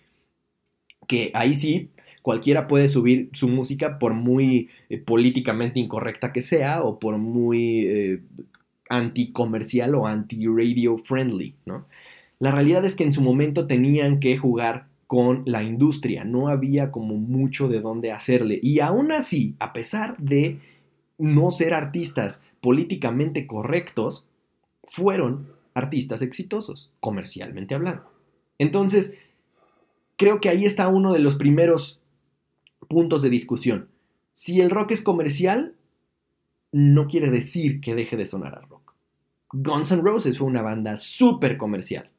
Que 1.07 1.31
ahí 1.35 1.55
sí, 1.55 1.91
cualquiera 2.25 2.67
puede 2.69 2.89
subir 2.89 3.29
su 3.35 3.49
música 3.49 3.99
por 3.99 4.15
muy 4.15 4.71
eh, 4.89 4.97
políticamente 4.97 5.79
incorrecta 5.79 6.33
que 6.33 6.41
sea 6.41 6.83
o 6.83 6.99
por 6.99 7.19
muy 7.19 7.81
eh, 7.81 8.23
anti-comercial 8.89 9.95
o 9.95 10.07
anti-radio 10.07 10.97
friendly, 10.97 11.55
¿no? 11.67 11.85
La 12.39 12.51
realidad 12.51 12.83
es 12.87 12.95
que 12.95 13.05
en 13.05 13.13
su 13.13 13.21
momento 13.21 13.67
tenían 13.67 14.21
que 14.21 14.39
jugar 14.39 14.87
con 15.07 15.43
la 15.45 15.65
industria, 15.65 16.25
no 16.25 16.49
había 16.49 16.91
como 16.91 17.17
mucho 17.17 17.69
de 17.69 17.83
dónde 17.83 18.11
hacerle. 18.11 18.59
Y 18.63 18.81
aún 18.81 19.13
así, 19.13 19.55
a 19.59 19.75
pesar 19.75 20.17
de 20.17 20.61
no 21.19 21.51
ser 21.51 21.75
artistas 21.75 22.43
políticamente 22.63 23.47
correctos, 23.47 24.25
fueron 24.89 25.49
artistas 25.75 26.23
exitosos, 26.23 26.91
comercialmente 27.01 27.75
hablando. 27.75 28.11
Entonces, 28.59 29.15
creo 30.17 30.41
que 30.41 30.49
ahí 30.49 30.65
está 30.65 30.89
uno 30.89 31.13
de 31.13 31.19
los 31.19 31.35
primeros 31.35 32.01
puntos 32.87 33.23
de 33.23 33.31
discusión. 33.31 33.89
Si 34.33 34.61
el 34.61 34.71
rock 34.71 34.93
es 34.93 35.03
comercial, 35.03 35.75
no 36.73 37.07
quiere 37.07 37.31
decir 37.31 37.81
que 37.81 37.95
deje 37.95 38.17
de 38.17 38.27
sonar 38.27 38.57
a 38.57 38.63
rock. 38.63 38.95
Guns 39.53 39.93
N' 39.93 40.03
Roses 40.03 40.39
fue 40.39 40.49
una 40.49 40.63
banda 40.63 40.97
súper 40.97 41.57
comercial 41.57 42.11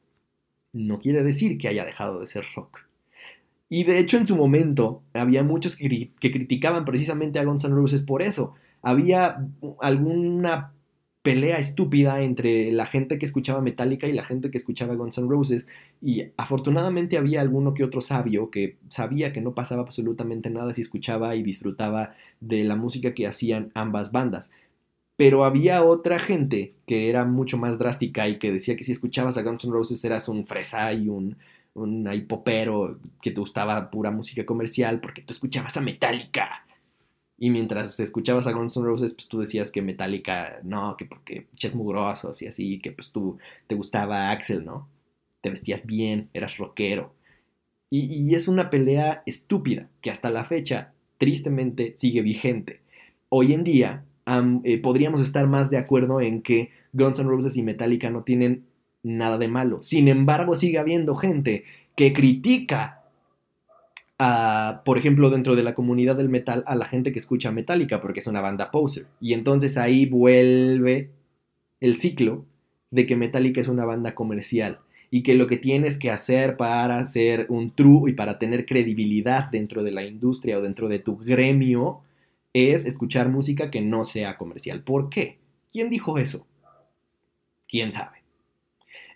no 0.76 0.98
quiere 0.98 1.22
decir 1.22 1.58
que 1.58 1.68
haya 1.68 1.84
dejado 1.84 2.20
de 2.20 2.26
ser 2.26 2.44
rock. 2.54 2.80
Y 3.68 3.84
de 3.84 3.98
hecho 3.98 4.16
en 4.16 4.26
su 4.26 4.36
momento 4.36 5.02
había 5.12 5.42
muchos 5.42 5.76
que, 5.76 6.12
criticaban 6.20 6.84
precisamente 6.84 7.38
a 7.38 7.44
Guns 7.44 7.64
N' 7.64 7.74
Roses 7.74 8.02
por 8.02 8.22
eso. 8.22 8.54
Había 8.82 9.44
alguna 9.80 10.72
pelea 11.26 11.58
estúpida 11.58 12.22
entre 12.22 12.70
la 12.70 12.86
gente 12.86 13.18
que 13.18 13.26
escuchaba 13.26 13.60
Metallica 13.60 14.06
y 14.06 14.12
la 14.12 14.22
gente 14.22 14.48
que 14.48 14.58
escuchaba 14.58 14.94
Guns 14.94 15.18
N' 15.18 15.28
Roses 15.28 15.66
y 16.00 16.26
afortunadamente 16.36 17.18
había 17.18 17.40
alguno 17.40 17.74
que 17.74 17.82
otro 17.82 18.00
sabio 18.00 18.48
que 18.48 18.76
sabía 18.90 19.32
que 19.32 19.40
no 19.40 19.52
pasaba 19.52 19.82
absolutamente 19.82 20.50
nada 20.50 20.72
si 20.72 20.82
escuchaba 20.82 21.34
y 21.34 21.42
disfrutaba 21.42 22.14
de 22.38 22.62
la 22.62 22.76
música 22.76 23.12
que 23.12 23.26
hacían 23.26 23.72
ambas 23.74 24.12
bandas. 24.12 24.52
Pero 25.16 25.44
había 25.44 25.82
otra 25.82 26.20
gente 26.20 26.74
que 26.86 27.10
era 27.10 27.24
mucho 27.24 27.58
más 27.58 27.76
drástica 27.76 28.28
y 28.28 28.38
que 28.38 28.52
decía 28.52 28.76
que 28.76 28.84
si 28.84 28.92
escuchabas 28.92 29.36
a 29.36 29.42
Guns 29.42 29.64
N' 29.64 29.72
Roses 29.72 30.04
eras 30.04 30.28
un 30.28 30.44
fresa 30.44 30.92
y 30.92 31.08
un, 31.08 31.38
un 31.74 32.08
hipopero 32.14 33.00
que 33.20 33.32
te 33.32 33.40
gustaba 33.40 33.90
pura 33.90 34.12
música 34.12 34.46
comercial 34.46 35.00
porque 35.00 35.22
tú 35.22 35.32
escuchabas 35.32 35.76
a 35.76 35.80
Metallica. 35.80 36.65
Y 37.38 37.50
mientras 37.50 38.00
escuchabas 38.00 38.46
a 38.46 38.52
Guns 38.52 38.76
N' 38.76 38.86
Roses, 38.86 39.12
pues 39.12 39.28
tú 39.28 39.40
decías 39.40 39.70
que 39.70 39.82
Metallica, 39.82 40.60
no, 40.62 40.96
que 40.96 41.04
porque 41.04 41.46
ches 41.54 41.74
mugrosos 41.74 42.40
y 42.42 42.46
así, 42.46 42.78
que 42.78 42.92
pues 42.92 43.12
tú 43.12 43.38
te 43.66 43.74
gustaba 43.74 44.30
Axel, 44.30 44.64
¿no? 44.64 44.88
Te 45.42 45.50
vestías 45.50 45.84
bien, 45.86 46.30
eras 46.32 46.56
rockero. 46.56 47.12
Y, 47.90 48.06
y 48.06 48.34
es 48.34 48.48
una 48.48 48.70
pelea 48.70 49.22
estúpida 49.26 49.88
que 50.00 50.10
hasta 50.10 50.30
la 50.30 50.44
fecha, 50.44 50.94
tristemente, 51.18 51.92
sigue 51.94 52.22
vigente. 52.22 52.80
Hoy 53.28 53.52
en 53.52 53.64
día, 53.64 54.04
eh, 54.64 54.78
podríamos 54.78 55.20
estar 55.20 55.46
más 55.46 55.70
de 55.70 55.78
acuerdo 55.78 56.20
en 56.20 56.42
que 56.42 56.70
Guns 56.92 57.18
N' 57.20 57.28
Roses 57.28 57.56
y 57.56 57.62
Metallica 57.62 58.10
no 58.10 58.24
tienen 58.24 58.64
nada 59.02 59.38
de 59.38 59.46
malo. 59.46 59.82
Sin 59.82 60.08
embargo, 60.08 60.56
sigue 60.56 60.78
habiendo 60.78 61.14
gente 61.14 61.64
que 61.94 62.12
critica 62.12 62.95
por 64.18 64.98
ejemplo, 64.98 65.30
dentro 65.30 65.56
de 65.56 65.62
la 65.62 65.74
comunidad 65.74 66.16
del 66.16 66.28
metal, 66.28 66.64
a 66.66 66.74
la 66.74 66.86
gente 66.86 67.12
que 67.12 67.18
escucha 67.18 67.50
Metallica 67.52 68.00
porque 68.00 68.20
es 68.20 68.26
una 68.26 68.40
banda 68.40 68.70
poser. 68.70 69.06
Y 69.20 69.34
entonces 69.34 69.76
ahí 69.76 70.06
vuelve 70.06 71.10
el 71.80 71.96
ciclo 71.96 72.44
de 72.90 73.06
que 73.06 73.16
Metallica 73.16 73.60
es 73.60 73.68
una 73.68 73.84
banda 73.84 74.14
comercial 74.14 74.80
y 75.10 75.22
que 75.22 75.34
lo 75.34 75.46
que 75.46 75.56
tienes 75.56 75.98
que 75.98 76.10
hacer 76.10 76.56
para 76.56 77.04
ser 77.06 77.46
un 77.48 77.70
true 77.70 78.10
y 78.10 78.14
para 78.14 78.38
tener 78.38 78.66
credibilidad 78.66 79.50
dentro 79.50 79.82
de 79.82 79.92
la 79.92 80.04
industria 80.04 80.58
o 80.58 80.62
dentro 80.62 80.88
de 80.88 80.98
tu 80.98 81.16
gremio 81.16 82.00
es 82.52 82.86
escuchar 82.86 83.28
música 83.28 83.70
que 83.70 83.82
no 83.82 84.02
sea 84.02 84.36
comercial. 84.38 84.82
¿Por 84.82 85.10
qué? 85.10 85.38
¿Quién 85.70 85.90
dijo 85.90 86.18
eso? 86.18 86.46
¿Quién 87.68 87.92
sabe? 87.92 88.15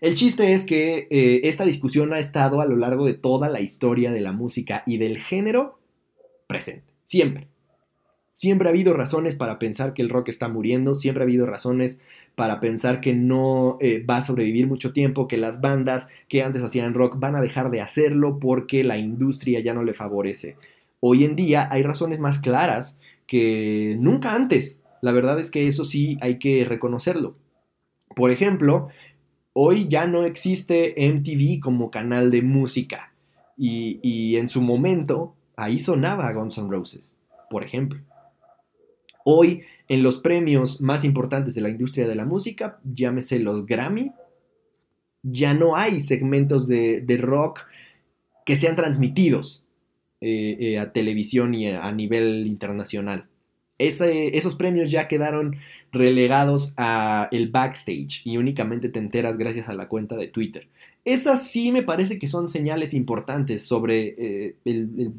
El 0.01 0.15
chiste 0.15 0.55
es 0.55 0.65
que 0.65 1.09
eh, 1.11 1.41
esta 1.45 1.67
discusión 1.67 2.15
ha 2.15 2.19
estado 2.19 2.63
a 2.63 2.67
lo 2.67 2.77
largo 2.77 3.05
de 3.05 3.13
toda 3.13 3.51
la 3.51 3.61
historia 3.61 4.11
de 4.11 4.23
la 4.23 4.33
música 4.33 4.83
y 4.87 4.97
del 4.97 5.19
género 5.19 5.79
presente, 6.47 6.95
siempre. 7.05 7.49
Siempre 8.33 8.69
ha 8.69 8.71
habido 8.71 8.95
razones 8.95 9.35
para 9.35 9.59
pensar 9.59 9.93
que 9.93 10.01
el 10.01 10.09
rock 10.09 10.31
está 10.31 10.49
muriendo, 10.49 10.95
siempre 10.95 11.23
ha 11.23 11.27
habido 11.27 11.45
razones 11.45 12.01
para 12.35 12.61
pensar 12.61 13.03
que 13.03 13.13
no 13.13 13.77
eh, 13.83 14.03
va 14.03 14.17
a 14.17 14.23
sobrevivir 14.23 14.67
mucho 14.67 14.95
tiempo, 14.95 15.29
que 15.29 15.37
las 15.37 15.61
bandas 15.61 16.09
que 16.29 16.43
antes 16.43 16.63
hacían 16.63 16.95
rock 16.95 17.19
van 17.19 17.37
a 17.37 17.43
dejar 17.43 17.71
de 17.71 17.83
hacerlo 17.83 18.39
porque 18.39 18.83
la 18.83 18.97
industria 18.97 19.61
ya 19.61 19.75
no 19.75 19.85
le 19.85 19.93
favorece. 19.93 20.57
Hoy 21.01 21.25
en 21.25 21.37
día 21.37 21.69
hay 21.71 21.83
razones 21.83 22.21
más 22.21 22.39
claras 22.39 22.99
que 23.27 23.97
nunca 23.99 24.35
antes. 24.35 24.83
La 25.03 25.13
verdad 25.13 25.39
es 25.39 25.51
que 25.51 25.67
eso 25.67 25.85
sí 25.85 26.17
hay 26.23 26.39
que 26.39 26.65
reconocerlo. 26.65 27.37
Por 28.17 28.31
ejemplo, 28.31 28.89
hoy 29.53 29.89
ya 29.89 30.07
no 30.07 30.25
existe 30.25 30.95
MTV 30.97 31.61
como 31.61 31.91
canal 31.91 32.31
de 32.31 32.43
música. 32.43 33.13
Y, 33.57 34.37
en 34.37 34.49
su 34.49 34.63
momento, 34.63 35.35
ahí 35.55 35.81
sonaba 35.81 36.33
Guns 36.33 36.57
N' 36.57 36.71
Roses, 36.71 37.17
por 37.51 37.63
ejemplo. 37.63 38.01
Hoy, 39.23 39.63
en 39.89 40.03
los 40.03 40.19
premios 40.19 40.81
más 40.81 41.05
importantes 41.05 41.55
de 41.55 41.61
la 41.61 41.69
industria 41.69 42.09
de 42.09 42.15
la 42.15 42.25
música, 42.25 42.81
llámese 42.85 43.39
los 43.39 43.67
Grammy, 43.67 44.13
ya 45.23 45.53
no 45.53 45.77
hay 45.77 46.01
segmentos 46.01 46.67
de, 46.67 47.05
rock 47.21 47.67
que 48.47 48.57
sean 48.57 48.77
transmitidos. 48.77 49.65
Eh, 50.23 50.57
eh, 50.61 50.79
a 50.79 50.93
televisión 50.93 51.55
y 51.55 51.71
a 51.71 51.91
nivel 51.93 52.47
internacional. 52.47 53.30
Esos 53.87 54.55
premios 54.57 54.91
ya 54.91 55.09
quedaron 55.09 55.57
relegados 55.93 56.75
a 56.77 57.29
el 57.33 57.49
backstage 57.49 58.23
y 58.25 58.37
únicamente 58.37 58.89
te 58.89 58.99
enteras 58.99 59.39
gracias 59.39 59.69
a 59.69 59.75
la 59.75 59.89
cuenta 59.89 60.17
de 60.17 60.29
Twitter. 60.29 60.69
Esas 61.05 61.49
sí 61.49 61.73
me 61.73 61.83
parece 61.83 62.19
que 62.19 62.27
son 62.27 62.49
señales 62.49 62.93
importantes 62.93 63.67
sobre 63.67 64.15
eh, 64.19 64.57
el, 64.65 65.15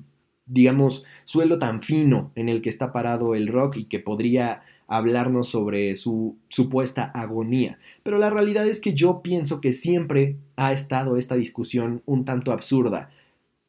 digamos, 0.46 1.06
suelo 1.26 1.58
tan 1.58 1.82
fino 1.82 2.32
en 2.36 2.50
el 2.50 2.62
que 2.62 2.70
está 2.70 2.94
parado 2.94 3.36
el 3.36 3.48
rock 3.48 3.78
y 3.78 3.84
que 3.86 4.00
podría 4.00 4.62
hablarnos 4.88 5.48
sobre 5.48 5.96
su 5.96 6.38
supuesta 6.50 7.06
agonía. 7.16 7.80
Pero 8.04 8.20
la 8.20 8.30
realidad 8.30 8.68
es 8.68 8.82
que 8.82 8.94
yo 8.94 9.22
pienso 9.22 9.62
que 9.62 9.72
siempre 9.72 10.36
ha 10.58 10.74
estado 10.74 11.18
esta 11.18 11.36
discusión 11.36 12.04
un 12.06 12.26
tanto 12.26 12.52
absurda 12.52 13.10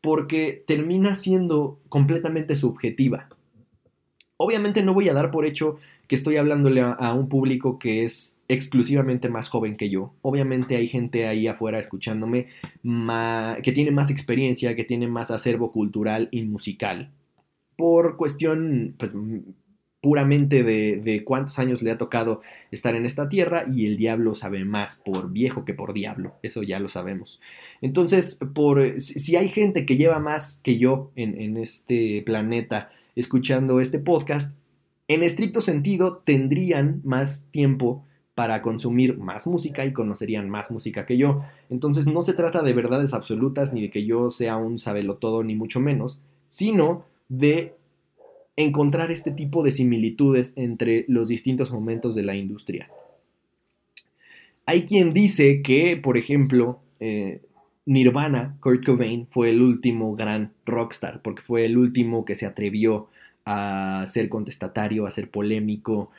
porque 0.00 0.64
termina 0.66 1.14
siendo 1.14 1.78
completamente 1.88 2.56
subjetiva. 2.56 3.28
Obviamente 4.42 4.82
no 4.82 4.92
voy 4.92 5.08
a 5.08 5.14
dar 5.14 5.30
por 5.30 5.46
hecho 5.46 5.78
que 6.08 6.16
estoy 6.16 6.36
hablándole 6.36 6.80
a, 6.80 7.14
un 7.14 7.28
público 7.28 7.78
que 7.78 8.02
es 8.02 8.40
exclusivamente 8.48 9.28
más 9.28 9.48
joven 9.48 9.76
que 9.76 9.88
yo. 9.88 10.12
Obviamente 10.20 10.76
hay 10.76 10.88
gente 10.88 11.28
ahí 11.28 11.46
afuera 11.46 11.78
escuchándome 11.78 12.48
que 13.62 13.72
tiene 13.72 13.92
más 13.92 14.10
experiencia, 14.10 14.74
que 14.74 14.84
tiene 14.84 15.06
más 15.06 15.30
acervo 15.30 15.70
cultural 15.70 16.28
y 16.32 16.42
musical. 16.42 17.12
Por 17.76 18.16
cuestión, 18.16 18.94
pues, 18.98 19.14
puramente 20.02 20.64
de, 20.64 21.22
cuántos 21.24 21.60
años 21.60 21.80
le 21.80 21.92
ha 21.92 21.96
tocado 21.96 22.42
estar 22.72 22.96
en 22.96 23.06
esta 23.06 23.28
tierra 23.28 23.64
y 23.72 23.86
el 23.86 23.96
diablo 23.96 24.34
sabe 24.34 24.64
más 24.64 25.00
por 25.04 25.30
viejo 25.30 25.64
que 25.64 25.72
por 25.72 25.94
diablo, 25.94 26.34
eso 26.42 26.64
ya 26.64 26.80
lo 26.80 26.88
sabemos. 26.88 27.40
Entonces, 27.80 28.40
por, 28.52 29.00
si 29.00 29.36
hay 29.36 29.48
gente 29.48 29.86
que 29.86 29.96
lleva 29.96 30.18
más 30.18 30.60
que 30.64 30.76
yo 30.76 31.12
en, 31.14 31.40
en 31.40 31.56
este 31.56 32.22
planeta 32.26 32.90
escuchando 33.16 33.80
este 33.80 33.98
podcast, 33.98 34.56
en 35.08 35.22
estricto 35.22 35.60
sentido 35.60 36.18
tendrían 36.24 37.00
más 37.04 37.48
tiempo 37.50 38.04
para 38.34 38.62
consumir 38.62 39.18
más 39.18 39.46
música 39.46 39.84
y 39.84 39.92
conocerían 39.92 40.48
más 40.48 40.70
música 40.70 41.04
que 41.04 41.18
yo. 41.18 41.42
Entonces 41.68 42.06
no 42.06 42.22
se 42.22 42.32
trata 42.32 42.62
de 42.62 42.72
verdades 42.72 43.12
absolutas 43.12 43.72
ni 43.72 43.82
de 43.82 43.90
que 43.90 44.06
yo 44.06 44.30
sea 44.30 44.56
un 44.56 44.78
sabelotodo 44.78 45.44
ni 45.44 45.54
mucho 45.54 45.80
menos, 45.80 46.20
sino 46.48 47.04
de 47.28 47.74
encontrar 48.56 49.10
este 49.10 49.30
tipo 49.30 49.62
de 49.62 49.70
similitudes 49.70 50.54
entre 50.56 51.04
los 51.08 51.28
distintos 51.28 51.72
momentos 51.72 52.14
de 52.14 52.22
la 52.22 52.34
industria. 52.34 52.90
Hay 54.66 54.84
quien 54.84 55.12
dice 55.12 55.60
que, 55.62 55.96
por 55.96 56.16
ejemplo, 56.16 56.80
eh, 57.00 57.42
Nirvana, 57.84 58.56
Kurt 58.60 58.84
Cobain, 58.84 59.26
fue 59.30 59.50
el 59.50 59.60
último 59.60 60.14
gran 60.14 60.52
rockstar, 60.64 61.20
porque 61.22 61.42
fue 61.42 61.64
el 61.64 61.76
último 61.76 62.24
que 62.24 62.34
se 62.34 62.46
atrevió 62.46 63.08
a 63.44 64.04
ser 64.06 64.28
contestatario, 64.28 65.06
a 65.06 65.10
ser 65.10 65.30
polémico. 65.30 66.10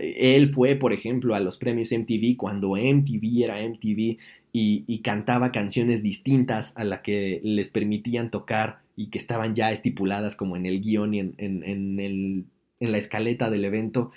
él 0.00 0.52
fue, 0.52 0.76
por 0.76 0.92
ejemplo, 0.92 1.34
a 1.34 1.40
los 1.40 1.58
premios 1.58 1.92
MTV 1.92 2.36
cuando 2.36 2.76
MTV 2.76 3.44
era 3.44 3.60
MTV 3.60 4.18
y, 4.52 4.98
cantaba 5.02 5.52
canciones 5.52 6.02
distintas 6.02 6.76
a 6.76 6.84
las 6.84 7.00
que 7.00 7.40
les 7.42 7.70
permitían 7.70 8.30
tocar 8.30 8.80
y 8.96 9.06
que 9.10 9.18
estaban 9.18 9.54
ya 9.54 9.72
estipuladas 9.72 10.36
como 10.36 10.56
en 10.56 10.66
el 10.66 10.80
guion 10.80 11.14
y 11.14 11.20
en, 11.20 11.34
en 11.38 12.46
la 12.80 12.98
escaleta 12.98 13.50
del 13.50 13.64
evento. 13.64 14.12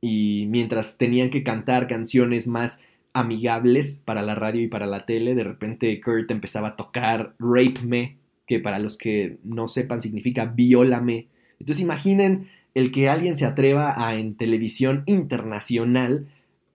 Y 0.00 0.46
mientras 0.48 0.98
tenían 0.98 1.30
que 1.30 1.42
cantar 1.42 1.86
canciones 1.86 2.46
más 2.46 2.80
amigables 3.12 4.02
para 4.04 4.22
la 4.22 4.34
radio 4.34 4.62
y 4.62 4.68
para 4.68 4.86
la 4.86 5.06
tele, 5.06 5.34
de 5.34 5.44
repente 5.44 6.00
Kurt 6.00 6.30
empezaba 6.30 6.68
a 6.68 6.76
tocar 6.76 7.34
Rape 7.38 7.80
Me, 7.84 8.16
que 8.46 8.60
para 8.60 8.78
los 8.78 8.96
que 8.96 9.38
no 9.44 9.68
sepan 9.68 10.00
significa 10.00 10.46
viólame. 10.46 11.26
Entonces 11.58 11.82
imaginen 11.82 12.48
el 12.74 12.92
que 12.92 13.08
alguien 13.08 13.36
se 13.36 13.46
atreva 13.46 14.06
a 14.06 14.16
en 14.16 14.34
televisión 14.34 15.02
internacional 15.06 16.26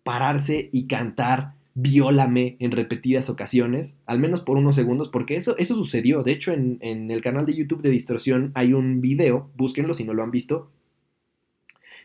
pararse 0.04 0.70
y 0.72 0.86
cantar 0.86 1.54
viólame 1.74 2.56
en 2.60 2.72
repetidas 2.72 3.30
ocasiones, 3.30 3.98
al 4.06 4.20
menos 4.20 4.42
por 4.42 4.58
unos 4.58 4.75
segundos, 4.75 5.10
porque 5.10 5.36
eso, 5.36 5.58
eso 5.58 5.75
sucedió. 5.75 6.24
De 6.24 6.32
hecho, 6.32 6.54
en, 6.54 6.77
en 6.82 7.12
el 7.12 7.22
canal 7.22 7.46
de 7.46 7.54
YouTube 7.54 7.82
de 7.82 7.89
Distorsión 7.89 8.51
hay 8.56 8.74
un 8.74 9.01
video, 9.01 9.50
búsquenlo 9.56 9.94
si 9.94 10.06
no 10.06 10.13
lo 10.13 10.24
han 10.24 10.32
visto. 10.32 10.70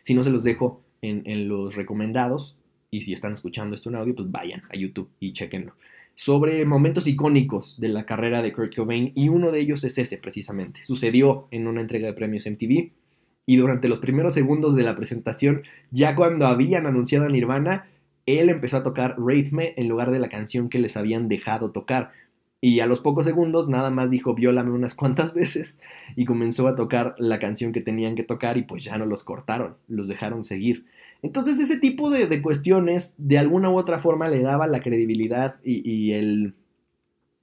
Si 0.03 0.13
no 0.13 0.23
se 0.23 0.31
los 0.31 0.43
dejo 0.43 0.81
en, 1.01 1.21
en 1.25 1.47
los 1.47 1.75
recomendados, 1.75 2.57
y 2.91 3.01
si 3.01 3.13
están 3.13 3.33
escuchando 3.33 3.73
esto 3.73 3.89
en 3.89 3.95
audio, 3.95 4.13
pues 4.13 4.29
vayan 4.29 4.63
a 4.69 4.77
YouTube 4.77 5.09
y 5.19 5.31
chequenlo. 5.31 5.73
Sobre 6.13 6.65
momentos 6.65 7.07
icónicos 7.07 7.79
de 7.79 7.87
la 7.87 8.05
carrera 8.05 8.41
de 8.41 8.51
Kurt 8.51 8.75
Cobain 8.75 9.13
y 9.15 9.29
uno 9.29 9.51
de 9.51 9.61
ellos 9.61 9.83
es 9.85 9.97
ese 9.97 10.17
precisamente. 10.17 10.83
Sucedió 10.83 11.47
en 11.51 11.67
una 11.67 11.81
entrega 11.81 12.07
de 12.07 12.13
premios 12.13 12.45
MTV 12.45 12.91
y 13.45 13.55
durante 13.55 13.87
los 13.87 13.99
primeros 13.99 14.33
segundos 14.33 14.75
de 14.75 14.83
la 14.83 14.95
presentación, 14.95 15.63
ya 15.89 16.15
cuando 16.15 16.45
habían 16.45 16.85
anunciado 16.85 17.25
a 17.25 17.29
Nirvana, 17.29 17.87
él 18.25 18.49
empezó 18.49 18.77
a 18.77 18.83
tocar 18.83 19.15
Rape 19.17 19.49
Me 19.51 19.73
en 19.77 19.87
lugar 19.87 20.11
de 20.11 20.19
la 20.19 20.29
canción 20.29 20.69
que 20.69 20.79
les 20.79 20.97
habían 20.97 21.29
dejado 21.29 21.71
tocar. 21.71 22.11
Y 22.59 22.81
a 22.81 22.85
los 22.85 22.99
pocos 22.99 23.25
segundos 23.25 23.69
nada 23.69 23.89
más 23.89 24.11
dijo 24.11 24.35
viólame 24.35 24.71
unas 24.71 24.93
cuantas 24.93 25.33
veces 25.33 25.79
y 26.15 26.25
comenzó 26.25 26.67
a 26.67 26.75
tocar 26.75 27.15
la 27.17 27.39
canción 27.39 27.71
que 27.71 27.81
tenían 27.81 28.15
que 28.15 28.23
tocar 28.23 28.57
y 28.57 28.63
pues 28.63 28.83
ya 28.83 28.97
no 28.97 29.05
los 29.05 29.23
cortaron, 29.23 29.77
los 29.87 30.07
dejaron 30.07 30.43
seguir. 30.43 30.85
Entonces 31.23 31.59
ese 31.59 31.79
tipo 31.79 32.09
de, 32.09 32.41
cuestiones 32.41 33.15
de 33.17 33.37
alguna 33.37 33.69
u 33.69 33.77
otra 33.77 33.99
forma 33.99 34.27
le 34.27 34.41
daba 34.41 34.67
la 34.67 34.81
credibilidad 34.81 35.55
y, 35.63 36.13
el, 36.13 36.55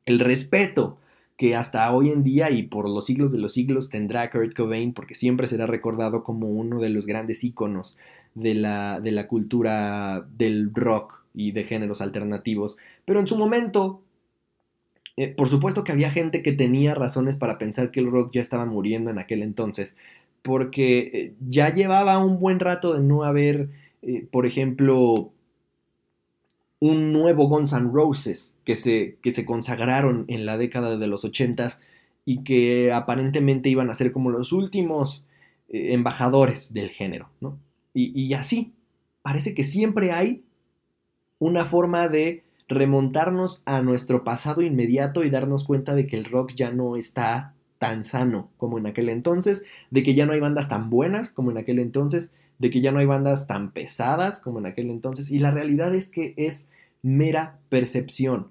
respeto 0.06 0.98
que 1.36 1.54
hasta 1.54 1.92
hoy 1.92 2.10
en 2.10 2.24
día 2.24 2.50
y 2.50 2.64
por 2.64 2.88
los 2.88 3.06
siglos 3.06 3.30
de 3.30 3.38
los 3.38 3.52
siglos 3.52 3.90
tendrá 3.90 4.30
Kurt 4.30 4.56
Cobain 4.56 4.92
porque 4.92 5.14
siempre 5.14 5.46
será 5.46 5.66
recordado 5.66 6.24
como 6.24 6.48
uno 6.48 6.80
de 6.80 6.88
los 6.88 7.06
grandes 7.06 7.44
íconos 7.44 7.96
de 8.34 8.54
la, 8.54 9.00
de 9.00 9.12
la 9.12 9.28
cultura 9.28 10.26
del 10.36 10.74
rock 10.74 11.22
y 11.34 11.52
de 11.52 11.64
géneros 11.64 12.00
alternativos. 12.00 12.78
Pero 13.04 13.20
en 13.20 13.28
su 13.28 13.38
momento, 13.38 14.02
eh, 15.16 15.28
por 15.28 15.48
supuesto 15.48 15.84
que 15.84 15.92
había 15.92 16.10
gente 16.10 16.42
que 16.42 16.52
tenía 16.52 16.94
razones 16.94 17.36
para 17.36 17.58
pensar 17.58 17.92
que 17.92 18.00
el 18.00 18.10
rock 18.10 18.32
ya 18.34 18.40
estaba 18.40 18.64
muriendo 18.64 19.10
en 19.10 19.18
aquel 19.18 19.42
entonces, 19.42 19.94
porque 20.42 20.98
eh, 20.98 21.34
ya 21.48 21.74
llevaba 21.74 22.18
un 22.18 22.38
buen 22.38 22.60
rato 22.60 22.94
de 22.94 23.00
no 23.00 23.24
haber, 23.24 23.70
eh, 24.02 24.26
por 24.30 24.46
ejemplo, 24.46 25.32
un 26.80 27.12
nuevo 27.12 27.48
Guns 27.48 27.72
N' 27.72 27.90
Roses 27.92 28.56
que 28.64 28.76
se, 28.76 29.18
que 29.22 29.32
se 29.32 29.44
consagraron 29.44 30.24
en 30.28 30.46
la 30.46 30.56
década 30.56 30.96
de 30.96 31.06
los 31.06 31.24
80 31.24 31.78
y 32.24 32.44
que 32.44 32.92
aparentemente 32.92 33.68
iban 33.68 33.90
a 33.90 33.94
ser 33.94 34.12
como 34.12 34.30
los 34.30 34.52
últimos 34.52 35.26
eh, 35.68 35.92
embajadores 35.92 36.72
del 36.72 36.90
género, 36.90 37.30
¿no? 37.40 37.58
Y, 37.94 38.18
y 38.20 38.34
así, 38.34 38.72
parece 39.22 39.54
que 39.54 39.64
siempre 39.64 40.12
hay 40.12 40.44
una 41.38 41.64
forma 41.64 42.08
de 42.08 42.44
remontarnos 42.68 43.62
a 43.64 43.80
nuestro 43.80 44.24
pasado 44.24 44.62
inmediato 44.62 45.24
y 45.24 45.30
darnos 45.30 45.64
cuenta 45.64 45.94
de 45.94 46.06
que 46.06 46.16
el 46.16 46.26
rock 46.26 46.52
ya 46.54 46.70
no 46.70 46.96
está 46.96 47.54
tan 47.78 48.04
sano 48.04 48.50
como 48.56 48.78
en 48.78 48.86
aquel 48.86 49.08
entonces, 49.08 49.64
de 49.90 50.02
que 50.02 50.14
ya 50.14 50.26
no 50.26 50.32
hay 50.32 50.40
bandas 50.40 50.68
tan 50.68 50.90
buenas 50.90 51.30
como 51.30 51.50
en 51.50 51.58
aquel 51.58 51.78
entonces, 51.78 52.32
de 52.58 52.70
que 52.70 52.80
ya 52.80 52.92
no 52.92 52.98
hay 52.98 53.06
bandas 53.06 53.46
tan 53.46 53.72
pesadas 53.72 54.40
como 54.40 54.58
en 54.58 54.66
aquel 54.66 54.90
entonces, 54.90 55.30
y 55.30 55.38
la 55.38 55.50
realidad 55.50 55.94
es 55.94 56.10
que 56.10 56.34
es 56.36 56.70
mera 57.02 57.58
percepción. 57.68 58.50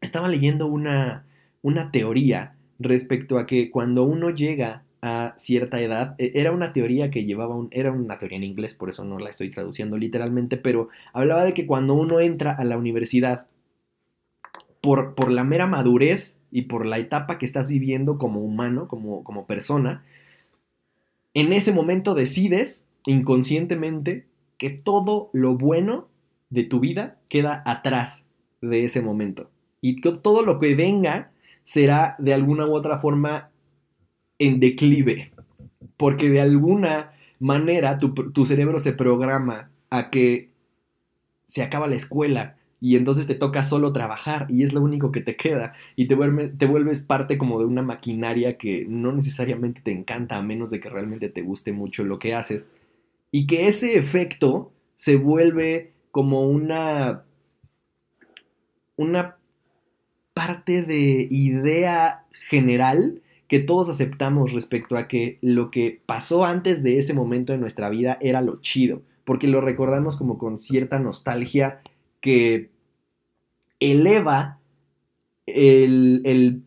Estaba 0.00 0.28
leyendo 0.28 0.66
una, 0.66 1.26
una 1.62 1.90
teoría 1.90 2.56
respecto 2.78 3.38
a 3.38 3.46
que 3.46 3.70
cuando 3.70 4.04
uno 4.04 4.30
llega 4.30 4.84
a 5.00 5.34
cierta 5.36 5.80
edad, 5.80 6.14
e, 6.18 6.32
era 6.34 6.52
una 6.52 6.72
teoría 6.72 7.10
que 7.10 7.24
llevaba 7.24 7.56
un, 7.56 7.68
era 7.70 7.92
una 7.92 8.18
teoría 8.18 8.38
en 8.38 8.44
inglés, 8.44 8.74
por 8.74 8.90
eso 8.90 9.04
no 9.04 9.18
la 9.18 9.30
estoy 9.30 9.50
traduciendo 9.50 9.96
literalmente, 9.96 10.56
pero 10.56 10.88
hablaba 11.12 11.44
de 11.44 11.54
que 11.54 11.66
cuando 11.66 11.94
uno 11.94 12.20
entra 12.20 12.52
a 12.52 12.64
la 12.64 12.76
universidad, 12.76 13.46
por, 14.88 15.14
por 15.14 15.30
la 15.30 15.44
mera 15.44 15.66
madurez 15.66 16.40
y 16.50 16.62
por 16.62 16.86
la 16.86 16.96
etapa 16.96 17.36
que 17.36 17.44
estás 17.44 17.68
viviendo 17.68 18.16
como 18.16 18.40
humano, 18.40 18.88
como, 18.88 19.22
como 19.22 19.46
persona, 19.46 20.02
en 21.34 21.52
ese 21.52 21.72
momento 21.72 22.14
decides 22.14 22.86
inconscientemente 23.04 24.24
que 24.56 24.70
todo 24.70 25.28
lo 25.34 25.58
bueno 25.58 26.08
de 26.48 26.64
tu 26.64 26.80
vida 26.80 27.18
queda 27.28 27.62
atrás 27.66 28.28
de 28.62 28.86
ese 28.86 29.02
momento. 29.02 29.50
Y 29.82 29.96
que 29.96 30.10
todo 30.12 30.40
lo 30.40 30.58
que 30.58 30.74
venga 30.74 31.32
será 31.64 32.16
de 32.18 32.32
alguna 32.32 32.66
u 32.66 32.72
otra 32.72 32.98
forma 32.98 33.50
en 34.38 34.58
declive. 34.58 35.32
Porque 35.98 36.30
de 36.30 36.40
alguna 36.40 37.12
manera 37.38 37.98
tu, 37.98 38.14
tu 38.14 38.46
cerebro 38.46 38.78
se 38.78 38.94
programa 38.94 39.70
a 39.90 40.08
que 40.08 40.48
se 41.44 41.62
acaba 41.62 41.88
la 41.88 41.96
escuela, 41.96 42.56
y 42.80 42.96
entonces 42.96 43.26
te 43.26 43.34
toca 43.34 43.62
solo 43.62 43.92
trabajar 43.92 44.46
y 44.48 44.62
es 44.62 44.72
lo 44.72 44.80
único 44.80 45.10
que 45.10 45.20
te 45.20 45.36
queda 45.36 45.74
y 45.96 46.06
te, 46.06 46.16
te 46.16 46.66
vuelves 46.66 47.00
parte 47.00 47.38
como 47.38 47.58
de 47.58 47.66
una 47.66 47.82
maquinaria 47.82 48.56
que 48.56 48.86
no 48.88 49.12
necesariamente 49.12 49.80
te 49.80 49.92
encanta 49.92 50.36
a 50.36 50.42
menos 50.42 50.70
de 50.70 50.80
que 50.80 50.90
realmente 50.90 51.28
te 51.28 51.42
guste 51.42 51.72
mucho 51.72 52.04
lo 52.04 52.18
que 52.18 52.34
haces 52.34 52.66
y 53.30 53.46
que 53.46 53.68
ese 53.68 53.98
efecto 53.98 54.72
se 54.94 55.16
vuelve 55.16 55.92
como 56.10 56.48
una 56.48 57.24
una 58.96 59.36
parte 60.34 60.82
de 60.82 61.26
idea 61.30 62.24
general 62.48 63.22
que 63.48 63.58
todos 63.60 63.88
aceptamos 63.88 64.52
respecto 64.52 64.96
a 64.96 65.08
que 65.08 65.38
lo 65.40 65.70
que 65.70 66.00
pasó 66.04 66.44
antes 66.44 66.82
de 66.82 66.98
ese 66.98 67.14
momento 67.14 67.54
en 67.54 67.60
nuestra 67.60 67.88
vida 67.88 68.18
era 68.20 68.42
lo 68.42 68.60
chido, 68.60 69.02
porque 69.24 69.48
lo 69.48 69.60
recordamos 69.60 70.16
como 70.16 70.36
con 70.36 70.58
cierta 70.58 70.98
nostalgia 70.98 71.80
que 72.20 72.70
eleva 73.80 74.58
el, 75.46 76.62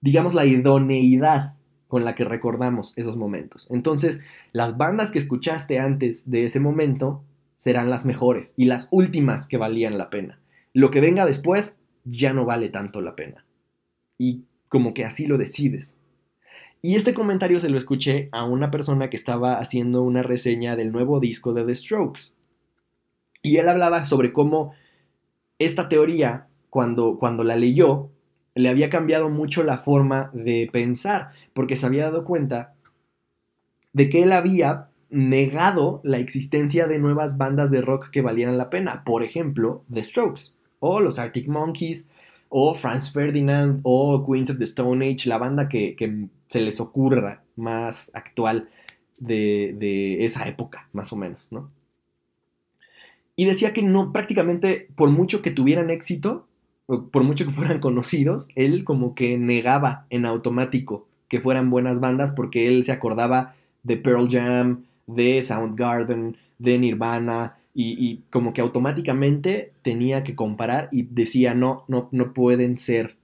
digamos, 0.00 0.34
la 0.34 0.46
idoneidad 0.46 1.54
con 1.88 2.04
la 2.04 2.14
que 2.14 2.24
recordamos 2.24 2.92
esos 2.96 3.16
momentos. 3.16 3.66
Entonces, 3.70 4.20
las 4.52 4.76
bandas 4.76 5.10
que 5.10 5.18
escuchaste 5.18 5.78
antes 5.78 6.30
de 6.30 6.44
ese 6.44 6.60
momento 6.60 7.24
serán 7.56 7.90
las 7.90 8.04
mejores 8.04 8.54
y 8.56 8.66
las 8.66 8.88
últimas 8.90 9.46
que 9.46 9.56
valían 9.56 9.98
la 9.98 10.10
pena. 10.10 10.38
Lo 10.74 10.90
que 10.90 11.00
venga 11.00 11.26
después 11.26 11.78
ya 12.04 12.32
no 12.32 12.44
vale 12.44 12.68
tanto 12.68 13.00
la 13.00 13.16
pena. 13.16 13.44
Y 14.18 14.44
como 14.68 14.94
que 14.94 15.04
así 15.04 15.26
lo 15.26 15.38
decides. 15.38 15.96
Y 16.82 16.94
este 16.94 17.14
comentario 17.14 17.58
se 17.60 17.70
lo 17.70 17.78
escuché 17.78 18.28
a 18.30 18.44
una 18.44 18.70
persona 18.70 19.10
que 19.10 19.16
estaba 19.16 19.58
haciendo 19.58 20.02
una 20.02 20.22
reseña 20.22 20.76
del 20.76 20.92
nuevo 20.92 21.18
disco 21.18 21.52
de 21.52 21.64
The 21.64 21.74
Strokes. 21.74 22.34
Y 23.42 23.56
él 23.58 23.68
hablaba 23.68 24.06
sobre 24.06 24.32
cómo 24.32 24.72
esta 25.58 25.88
teoría, 25.88 26.48
cuando, 26.70 27.18
cuando 27.18 27.44
la 27.44 27.56
leyó, 27.56 28.10
le 28.54 28.68
había 28.68 28.90
cambiado 28.90 29.28
mucho 29.28 29.62
la 29.62 29.78
forma 29.78 30.30
de 30.32 30.68
pensar, 30.72 31.30
porque 31.54 31.76
se 31.76 31.86
había 31.86 32.04
dado 32.04 32.24
cuenta 32.24 32.74
de 33.92 34.10
que 34.10 34.22
él 34.22 34.32
había 34.32 34.88
negado 35.10 36.00
la 36.04 36.18
existencia 36.18 36.86
de 36.86 36.98
nuevas 36.98 37.38
bandas 37.38 37.70
de 37.70 37.80
rock 37.80 38.10
que 38.10 38.20
valieran 38.20 38.58
la 38.58 38.70
pena. 38.70 39.04
Por 39.04 39.22
ejemplo, 39.22 39.84
The 39.92 40.02
Strokes, 40.02 40.52
o 40.80 41.00
los 41.00 41.18
Arctic 41.18 41.48
Monkeys, 41.48 42.08
o 42.48 42.74
Franz 42.74 43.12
Ferdinand, 43.12 43.80
o 43.82 44.24
Queens 44.26 44.50
of 44.50 44.58
the 44.58 44.64
Stone 44.64 45.06
Age, 45.06 45.28
la 45.28 45.38
banda 45.38 45.68
que, 45.68 46.28
se 46.46 46.60
les 46.60 46.80
ocurra 46.80 47.42
más 47.56 48.10
actual 48.14 48.70
de, 49.18 49.74
de, 49.78 50.24
esa 50.24 50.48
época, 50.48 50.88
más 50.92 51.12
o 51.12 51.16
menos, 51.16 51.46
¿no? 51.50 51.70
Y 53.38 53.44
decía 53.44 53.72
que 53.72 53.84
no, 53.84 54.12
prácticamente, 54.12 54.88
por 54.96 55.10
mucho 55.10 55.42
que 55.42 55.52
tuvieran 55.52 55.90
éxito, 55.90 56.48
por 56.86 57.22
mucho 57.22 57.44
que 57.44 57.52
fueran 57.52 57.78
conocidos, 57.80 58.48
él 58.56 58.82
como 58.82 59.14
que 59.14 59.38
negaba 59.38 60.06
en 60.10 60.26
automático 60.26 61.06
que 61.28 61.40
fueran 61.40 61.70
buenas 61.70 62.00
bandas 62.00 62.32
porque 62.32 62.66
él 62.66 62.82
se 62.82 62.90
acordaba 62.90 63.54
de 63.84 63.96
Pearl 63.96 64.28
Jam, 64.28 64.86
de 65.06 65.40
Soundgarden, 65.40 66.36
de 66.58 66.78
Nirvana, 66.78 67.54
y, 67.74 68.22
como 68.30 68.52
que 68.52 68.60
automáticamente 68.60 69.72
tenía 69.82 70.24
que 70.24 70.34
comparar 70.34 70.88
y 70.90 71.02
decía, 71.02 71.54
no, 71.54 71.84
no, 71.86 72.08
no 72.10 72.32
pueden 72.32 72.76
ser 72.76 73.14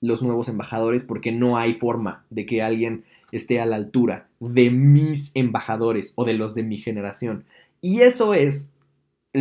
los 0.00 0.22
nuevos 0.22 0.48
embajadores 0.48 1.02
porque 1.02 1.32
no 1.32 1.58
hay 1.58 1.74
forma 1.74 2.24
de 2.30 2.46
que 2.46 2.62
alguien 2.62 3.02
esté 3.32 3.60
a 3.60 3.66
la 3.66 3.74
altura 3.74 4.28
de 4.38 4.70
mis 4.70 5.32
embajadores 5.34 6.12
o 6.14 6.24
de 6.24 6.34
los 6.34 6.54
de 6.54 6.62
mi 6.62 6.76
generación. 6.76 7.42
Y 7.80 8.02
eso 8.02 8.34
es 8.34 8.68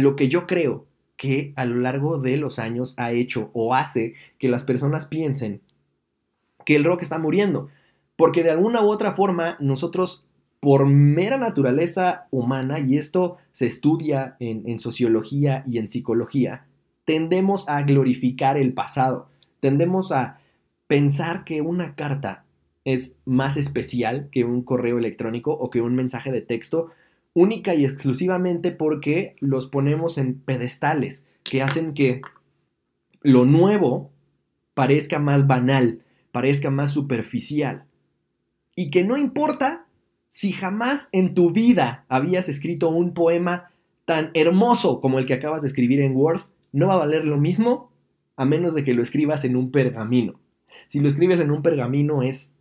lo 0.02 0.16
que 0.16 0.30
yo 0.30 0.48
creo 0.48 0.86
que 1.18 1.54
a 1.56 1.66
lo 1.66 1.76
largo 1.78 2.20
de 2.20 2.38
los 2.38 2.60
años 2.60 2.94
ha 2.98 3.12
hecho 3.12 3.50
o 3.54 3.74
hace 3.74 4.14
que 4.38 4.50
las 4.50 4.64
personas 4.64 5.08
piensen 5.08 5.62
que 6.66 6.76
el 6.76 6.84
rock 6.84 7.02
está 7.02 7.18
muriendo. 7.18 7.70
Porque 8.16 8.44
de 8.44 8.52
alguna 8.52 8.82
u 8.82 8.90
otra 8.90 9.14
forma 9.14 9.58
nosotros 9.60 10.28
por 10.60 10.86
mera 10.86 11.38
naturaleza 11.38 12.28
humana, 12.32 12.80
y 12.80 12.98
esto 12.98 13.38
se 13.52 13.68
estudia 13.68 14.36
en, 14.40 14.80
sociología 14.80 15.64
y 15.68 15.78
en 15.78 15.88
psicología, 15.88 16.66
tendemos 17.06 17.70
a 17.70 17.84
glorificar 17.84 18.58
el 18.58 18.74
pasado, 18.74 19.30
tendemos 19.60 20.12
a 20.12 20.40
pensar 20.88 21.44
que 21.46 21.62
una 21.62 21.96
carta 21.96 22.44
es 22.86 23.18
más 23.26 23.56
especial 23.56 24.30
que 24.32 24.44
un 24.44 24.64
correo 24.64 24.98
electrónico 24.98 25.52
o 25.54 25.70
que 25.70 25.82
un 25.82 25.96
mensaje 25.96 26.32
de 26.32 26.42
texto, 26.42 26.90
única 27.34 27.76
y 27.76 27.86
exclusivamente 27.86 28.72
porque 28.72 29.36
los 29.40 29.68
ponemos 29.68 30.18
en 30.18 30.40
pedestales 30.40 31.26
que 31.44 31.62
hacen 31.62 31.94
que 31.94 32.22
lo 33.22 33.46
nuevo 33.46 34.12
parezca 34.74 35.20
más 35.20 35.48
banal, 35.48 36.04
parezca 36.32 36.70
más 36.70 36.92
superficial. 36.92 37.86
Y 38.76 38.90
que 38.90 39.04
no 39.04 39.18
importa 39.18 39.88
si 40.30 40.52
jamás 40.52 41.10
en 41.12 41.34
tu 41.34 41.52
vida 41.52 42.06
habías 42.10 42.50
escrito 42.50 42.90
un 42.90 43.14
poema 43.14 43.72
tan 44.06 44.32
hermoso 44.34 45.02
como 45.02 45.20
el 45.20 45.26
que 45.26 45.34
acabas 45.34 45.62
de 45.62 45.68
escribir 45.68 46.02
en 46.02 46.16
Word, 46.16 46.42
no 46.72 46.88
va 46.88 46.94
a 46.94 46.98
valer 46.98 47.26
lo 47.26 47.38
mismo 47.38 47.92
a 48.36 48.46
menos 48.46 48.74
de 48.74 48.84
que 48.84 48.94
lo 48.94 49.02
escribas 49.02 49.44
en 49.46 49.56
un 49.56 49.72
pergamino. 49.72 50.40
Si 50.88 51.00
lo 51.00 51.08
escribes 51.08 51.40
en 51.40 51.52
un 51.52 51.62
pergamino 51.62 52.22
es 52.22 52.56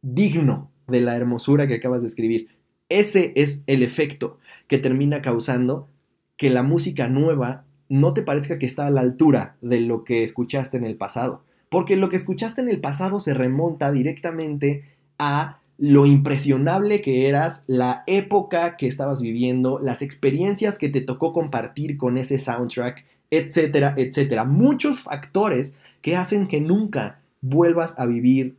digno 0.00 0.70
de 0.86 1.00
la 1.00 1.16
hermosura 1.16 1.68
que 1.68 1.74
acabas 1.74 2.02
de 2.02 2.08
escribir. 2.08 2.48
Ese 2.88 3.32
es 3.36 3.64
el 3.66 3.82
efecto 3.82 4.38
que 4.66 4.78
termina 4.78 5.20
causando 5.20 5.88
que 6.36 6.50
la 6.50 6.62
música 6.62 7.08
nueva 7.08 7.64
no 7.88 8.14
te 8.14 8.22
parezca 8.22 8.58
que 8.58 8.66
está 8.66 8.86
a 8.86 8.90
la 8.90 9.00
altura 9.00 9.56
de 9.60 9.80
lo 9.80 10.04
que 10.04 10.22
escuchaste 10.22 10.76
en 10.76 10.84
el 10.84 10.96
pasado. 10.96 11.42
Porque 11.68 11.96
lo 11.96 12.08
que 12.08 12.16
escuchaste 12.16 12.60
en 12.60 12.68
el 12.68 12.80
pasado 12.80 13.20
se 13.20 13.34
remonta 13.34 13.92
directamente 13.92 14.84
a 15.18 15.58
lo 15.78 16.06
impresionable 16.06 17.00
que 17.00 17.28
eras, 17.28 17.64
la 17.66 18.02
época 18.06 18.76
que 18.76 18.86
estabas 18.86 19.20
viviendo, 19.20 19.78
las 19.78 20.02
experiencias 20.02 20.76
que 20.76 20.88
te 20.88 21.00
tocó 21.00 21.32
compartir 21.32 21.96
con 21.96 22.18
ese 22.18 22.38
soundtrack, 22.38 23.04
etcétera, 23.30 23.94
etcétera. 23.96 24.44
Muchos 24.44 25.00
factores 25.00 25.76
que 26.02 26.16
hacen 26.16 26.48
que 26.48 26.60
nunca 26.60 27.20
vuelvas 27.40 27.98
a 27.98 28.06
vivir 28.06 28.56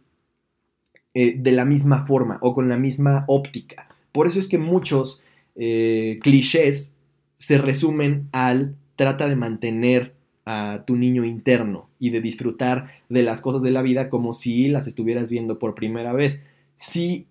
eh, 1.14 1.36
de 1.38 1.52
la 1.52 1.66
misma 1.66 2.06
forma 2.06 2.38
o 2.42 2.54
con 2.54 2.70
la 2.70 2.78
misma 2.78 3.26
óptica. 3.28 3.89
Por 4.12 4.28
eso 4.28 4.40
es 4.40 4.48
que 4.48 4.58
muchos 4.58 5.22
eh, 5.56 6.20
clichés 6.22 6.96
se 7.38 7.58
resumen 7.58 8.28
al 8.32 8.76
trata 8.96 9.28
de 9.28 9.36
mantener 9.36 10.14
a 10.46 10.84
tu 10.86 10.96
niño 10.96 11.24
interno 11.24 11.90
y 12.00 12.10
de 12.10 12.22
disfrutar 12.22 12.92
de 13.08 13.24
las 13.24 13.42
cosas 13.42 13.62
de 13.62 13.72
la 13.72 13.82
vida 13.82 14.10
como 14.10 14.34
si 14.34 14.68
las 14.68 14.88
estuvieras 14.88 15.30
viendo 15.30 15.60
por 15.60 15.76
primera 15.76 16.12
vez 16.12 16.42
si 16.80 17.28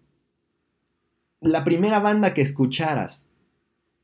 la 1.41 1.64
primera 1.64 2.01
banda 2.01 2.35
que 2.35 2.43
escucharas 2.43 3.27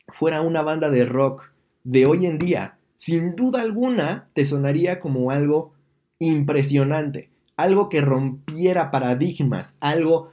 fuera 0.09 0.41
una 0.41 0.63
banda 0.63 0.89
de 0.89 1.05
rock 1.05 1.51
de 1.85 2.07
hoy 2.07 2.25
en 2.25 2.39
día, 2.39 2.79
sin 2.97 3.37
duda 3.37 3.61
alguna 3.61 4.29
te 4.33 4.47
sonaría 4.47 5.01
como 5.01 5.31
algo 5.31 5.75
impresionante, 6.19 7.29
algo 7.57 7.91
que 7.91 8.01
rompiera 8.01 8.91
paradigmas, 8.91 9.77
algo 9.81 10.33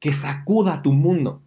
que 0.00 0.12
sacuda 0.12 0.82
tu 0.82 0.92
mundo. 0.92 1.40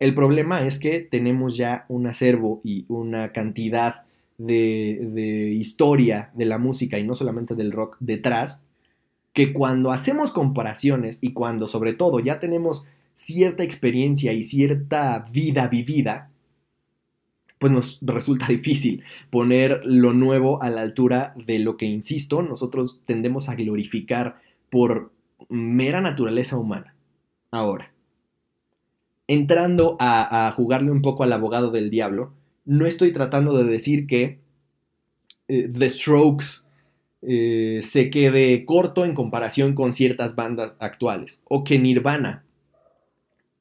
El 0.00 0.14
problema 0.14 0.66
es 0.66 0.78
que 0.78 1.00
tenemos 1.00 1.58
ya 1.58 1.84
un 1.88 2.06
acervo 2.06 2.62
y 2.64 2.86
una 2.88 3.32
cantidad 3.32 4.02
de, 4.38 5.54
historia 5.54 6.30
de 6.32 6.46
la 6.46 6.56
música 6.56 6.98
y 6.98 7.04
no 7.04 7.14
solamente 7.14 7.54
del 7.54 7.70
rock 7.70 7.98
detrás 8.00 8.62
que 9.34 9.52
cuando 9.52 9.92
hacemos 9.92 10.32
comparaciones 10.32 11.18
y 11.20 11.34
cuando 11.34 11.68
sobre 11.68 11.92
todo 11.92 12.18
ya 12.18 12.40
tenemos 12.40 12.86
cierta 13.12 13.62
experiencia 13.62 14.32
y 14.32 14.42
cierta 14.42 15.26
vida 15.30 15.68
vivida, 15.68 16.30
pues 17.58 17.70
nos 17.70 17.98
resulta 18.00 18.46
difícil 18.48 19.04
poner 19.28 19.82
lo 19.84 20.14
nuevo 20.14 20.62
a 20.62 20.70
la 20.70 20.80
altura 20.80 21.34
de 21.36 21.58
lo 21.58 21.76
que, 21.76 21.84
insisto, 21.84 22.40
nosotros 22.40 23.02
tendemos 23.04 23.50
a 23.50 23.54
glorificar 23.54 24.40
por 24.70 25.12
mera 25.50 26.00
naturaleza 26.00 26.56
humana. 26.56 26.94
Ahora, 27.50 27.89
entrando 29.30 29.96
a, 30.00 30.52
jugarle 30.56 30.90
un 30.90 31.02
poco 31.02 31.22
al 31.22 31.32
abogado 31.32 31.70
del 31.70 31.88
diablo, 31.88 32.32
no 32.64 32.84
estoy 32.84 33.12
tratando 33.12 33.56
de 33.56 33.62
decir 33.64 34.08
que 34.08 34.40
eh, 35.46 35.68
The 35.72 35.88
Strokes 35.88 36.46
eh, 37.22 37.78
se 37.82 38.10
quede 38.10 38.64
corto 38.64 39.04
en 39.04 39.14
comparación 39.14 39.74
con 39.74 39.92
ciertas 39.92 40.34
bandas 40.34 40.74
actuales 40.80 41.44
o 41.48 41.62
que 41.62 41.78
Nirvana 41.78 42.44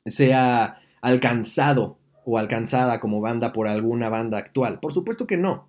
sea 0.07 0.79
alcanzado 1.01 1.97
o 2.25 2.39
alcanzada 2.39 2.99
como 2.99 3.21
banda 3.21 3.53
por 3.53 3.67
alguna 3.67 4.09
banda 4.09 4.39
actual. 4.39 4.79
Por 4.79 4.91
supuesto 4.91 5.27
que 5.27 5.37
no. 5.37 5.67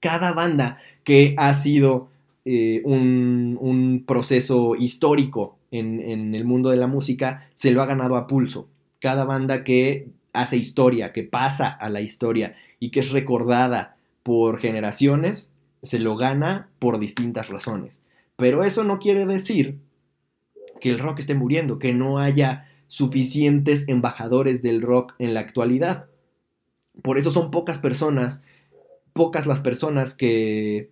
Cada 0.00 0.32
banda 0.32 0.78
que 1.02 1.34
ha 1.38 1.54
sido 1.54 2.08
eh, 2.44 2.82
un, 2.84 4.04
proceso 4.06 4.74
histórico 4.76 5.56
en, 5.70 5.98
en 6.00 6.34
el 6.34 6.44
mundo 6.44 6.68
de 6.68 6.76
la 6.76 6.88
música 6.88 7.48
se 7.54 7.70
lo 7.70 7.80
ha 7.80 7.86
ganado 7.86 8.16
a 8.16 8.26
pulso. 8.26 8.68
Cada 9.02 9.24
banda 9.24 9.64
que 9.64 10.06
hace 10.32 10.56
historia, 10.56 11.12
que 11.12 11.24
pasa 11.24 11.68
a 11.68 11.90
la 11.90 12.02
historia 12.02 12.54
y 12.78 12.90
que 12.92 13.00
es 13.00 13.10
recordada 13.10 13.96
por 14.22 14.60
generaciones, 14.60 15.50
se 15.82 15.98
lo 15.98 16.16
gana 16.16 16.68
por 16.78 17.00
distintas 17.00 17.48
razones. 17.48 18.00
Pero 18.36 18.62
eso 18.62 18.84
no 18.84 19.00
quiere 19.00 19.26
decir 19.26 19.80
que 20.80 20.90
el 20.90 21.00
rock 21.00 21.18
esté 21.18 21.34
muriendo, 21.34 21.80
que 21.80 21.94
no 21.94 22.18
haya 22.18 22.68
suficientes 22.86 23.88
embajadores 23.88 24.62
del 24.62 24.82
rock 24.82 25.14
en 25.18 25.34
la 25.34 25.40
actualidad. 25.40 26.06
Por 27.02 27.18
eso 27.18 27.32
son 27.32 27.50
pocas 27.50 27.78
personas, 27.78 28.44
pocas 29.12 29.48
las 29.48 29.58
personas 29.58 30.14
que 30.14 30.90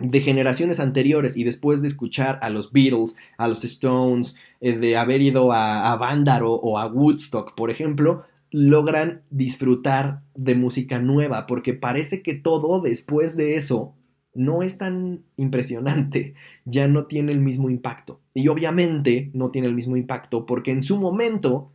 de 0.00 0.20
generaciones 0.20 0.80
anteriores 0.80 1.36
y 1.36 1.44
después 1.44 1.82
de 1.82 1.88
escuchar 1.88 2.38
a 2.42 2.48
los 2.48 2.72
Beatles, 2.72 3.16
a 3.36 3.46
los 3.46 3.64
Stones, 3.64 4.34
de 4.60 4.96
haber 4.96 5.22
ido 5.22 5.52
a, 5.52 5.92
a 5.92 5.96
Vándaro 5.96 6.52
o 6.52 6.78
a 6.78 6.86
Woodstock, 6.86 7.54
por 7.54 7.70
ejemplo, 7.70 8.24
logran 8.50 9.22
disfrutar 9.30 10.22
de 10.34 10.54
música 10.54 10.98
nueva, 10.98 11.46
porque 11.46 11.74
parece 11.74 12.22
que 12.22 12.34
todo 12.34 12.80
después 12.80 13.36
de 13.36 13.54
eso 13.54 13.94
no 14.34 14.62
es 14.62 14.78
tan 14.78 15.24
impresionante, 15.36 16.34
ya 16.64 16.88
no 16.88 17.06
tiene 17.06 17.32
el 17.32 17.40
mismo 17.40 17.70
impacto. 17.70 18.20
Y 18.34 18.48
obviamente 18.48 19.30
no 19.34 19.50
tiene 19.50 19.68
el 19.68 19.74
mismo 19.74 19.96
impacto 19.96 20.46
porque 20.46 20.72
en 20.72 20.82
su 20.82 20.98
momento 20.98 21.72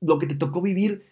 lo 0.00 0.18
que 0.18 0.26
te 0.26 0.34
tocó 0.34 0.62
vivir 0.62 1.04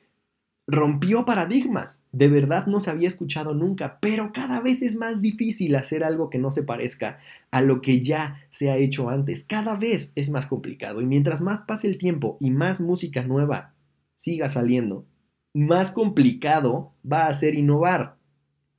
rompió 0.67 1.25
paradigmas. 1.25 2.03
De 2.13 2.29
verdad 2.29 2.67
no 2.67 2.81
se 2.81 2.91
había 2.91 3.09
escuchado 3.09 3.55
nunca, 3.55 3.99
pero 4.01 4.33
cada 4.33 4.61
vez 4.61 4.83
es 4.83 4.97
más 4.97 5.23
difícil 5.23 5.77
hacer 5.77 6.05
algo 6.05 6.29
que 6.29 6.39
no 6.39 6.51
se 6.51 6.65
parezca 6.65 7.19
a 7.51 7.61
lo 7.61 7.81
que 7.81 8.01
ya 8.03 8.41
se 8.51 8.71
ha 8.71 8.77
hecho 8.77 9.09
antes. 9.09 9.45
Cada 9.45 9.77
vez 9.77 10.13
es 10.17 10.31
más 10.31 10.47
complicado 10.47 11.01
y 11.01 11.07
mientras 11.07 11.41
más 11.41 11.61
pase 11.61 11.87
el 11.87 11.99
tiempo 11.99 12.37
y 12.41 12.51
más 12.51 12.81
música 12.81 13.23
nueva 13.23 13.75
siga 14.15 14.49
saliendo, 14.49 15.07
más 15.55 15.91
complicado 15.91 16.93
va 17.11 17.27
a 17.27 17.35
ser 17.35 17.55
innovar. 17.55 18.17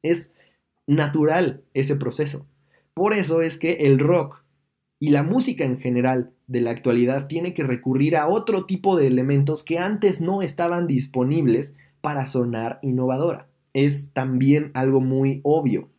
Es 0.04 0.34
natural 0.88 1.64
ese 1.74 1.96
proceso. 1.96 2.46
Por 2.94 3.14
eso 3.14 3.42
es 3.42 3.58
que 3.58 3.74
el 3.74 4.00
rock 4.00 4.44
y 5.00 5.10
la 5.10 5.24
música 5.24 5.64
en 5.64 5.80
general 5.80 6.32
de 6.48 6.62
la 6.62 6.72
actualidad 6.72 7.28
tiene 7.28 7.54
que 7.54 7.64
recurrir 7.64 8.16
a 8.16 8.28
otro 8.28 8.66
tipo 8.66 8.98
de 8.98 9.08
elementos 9.08 9.64
que 9.64 9.78
antes 9.78 10.22
no 10.22 10.42
estaban 10.42 10.88
disponibles 10.88 11.76
para 12.02 12.26
sonar 12.26 12.80
innovadora. 12.82 13.48
Es 13.74 14.14
también 14.14 14.72
algo 14.74 15.02
muy 15.02 15.42
obvio. 15.44 15.90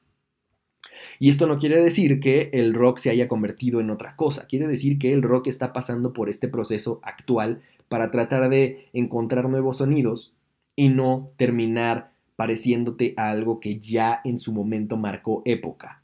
Y 1.20 1.30
esto 1.30 1.46
no 1.46 1.58
quiere 1.58 1.80
decir 1.80 2.20
que 2.20 2.50
el 2.52 2.74
rock 2.74 2.98
se 2.98 3.10
haya 3.10 3.28
convertido 3.28 3.80
en 3.80 3.90
otra 3.90 4.16
cosa, 4.16 4.46
quiere 4.46 4.66
decir 4.66 4.98
que 4.98 5.12
el 5.12 5.22
rock 5.22 5.48
está 5.48 5.72
pasando 5.72 6.12
por 6.12 6.28
este 6.28 6.48
proceso 6.48 7.00
actual 7.02 7.62
para 7.88 8.10
tratar 8.10 8.48
de 8.50 8.88
encontrar 8.92 9.48
nuevos 9.48 9.78
sonidos 9.78 10.32
y 10.76 10.88
no 10.90 11.32
terminar 11.36 12.12
pareciéndote 12.36 13.14
a 13.16 13.30
algo 13.30 13.58
que 13.58 13.80
ya 13.80 14.20
en 14.24 14.38
su 14.38 14.52
momento 14.52 14.96
marcó 14.96 15.42
época. 15.44 16.02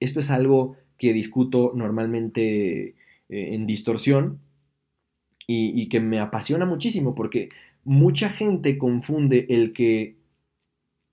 Esto 0.00 0.20
es 0.20 0.30
algo 0.30 0.76
que 0.98 1.12
discuto 1.12 1.72
normalmente 1.74 2.88
eh, 2.88 2.94
en 3.28 3.66
distorsión 3.66 4.40
y, 5.50 5.88
que 5.88 5.98
me 5.98 6.18
apasiona 6.18 6.66
muchísimo 6.66 7.14
porque 7.14 7.48
mucha 7.82 8.28
gente 8.28 8.76
confunde 8.76 9.46
el 9.48 9.72
que 9.72 10.16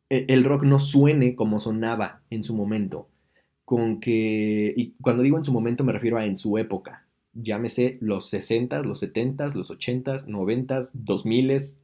e, 0.10 0.26
el 0.28 0.44
rock 0.44 0.64
no 0.64 0.80
suene 0.80 1.36
como 1.36 1.58
sonaba 1.58 2.22
en 2.30 2.44
su 2.44 2.54
momento, 2.54 3.08
con 3.64 4.02
que, 4.02 4.74
y 4.76 4.92
cuando 5.02 5.24
digo 5.24 5.38
en 5.38 5.46
su 5.46 5.54
momento 5.54 5.86
me 5.86 5.94
refiero 5.94 6.18
a 6.18 6.26
en 6.26 6.36
su 6.36 6.58
época, 6.58 7.06
llámese 7.34 7.98
los 8.02 8.34
60s, 8.34 8.84
los 8.84 9.02
70s, 9.02 9.56
los 9.56 9.72
80s, 9.72 10.28
90s, 10.28 10.98
2000s, 11.06 11.78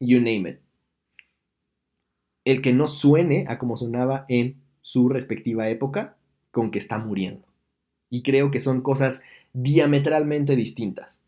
you 0.00 0.18
name 0.18 0.50
it. 0.50 0.58
El 2.44 2.60
que 2.60 2.72
no 2.72 2.88
suene 2.88 3.44
a 3.48 3.58
como 3.58 3.76
sonaba 3.76 4.24
en 4.28 4.56
su 4.80 5.08
respectiva 5.08 5.68
época 5.68 6.16
con 6.50 6.70
que 6.70 6.78
está 6.78 6.98
muriendo. 6.98 7.46
Y 8.08 8.22
creo 8.22 8.50
que 8.50 8.60
son 8.60 8.80
cosas 8.80 9.22
diametralmente 9.52 10.56
distintas. 10.56 11.20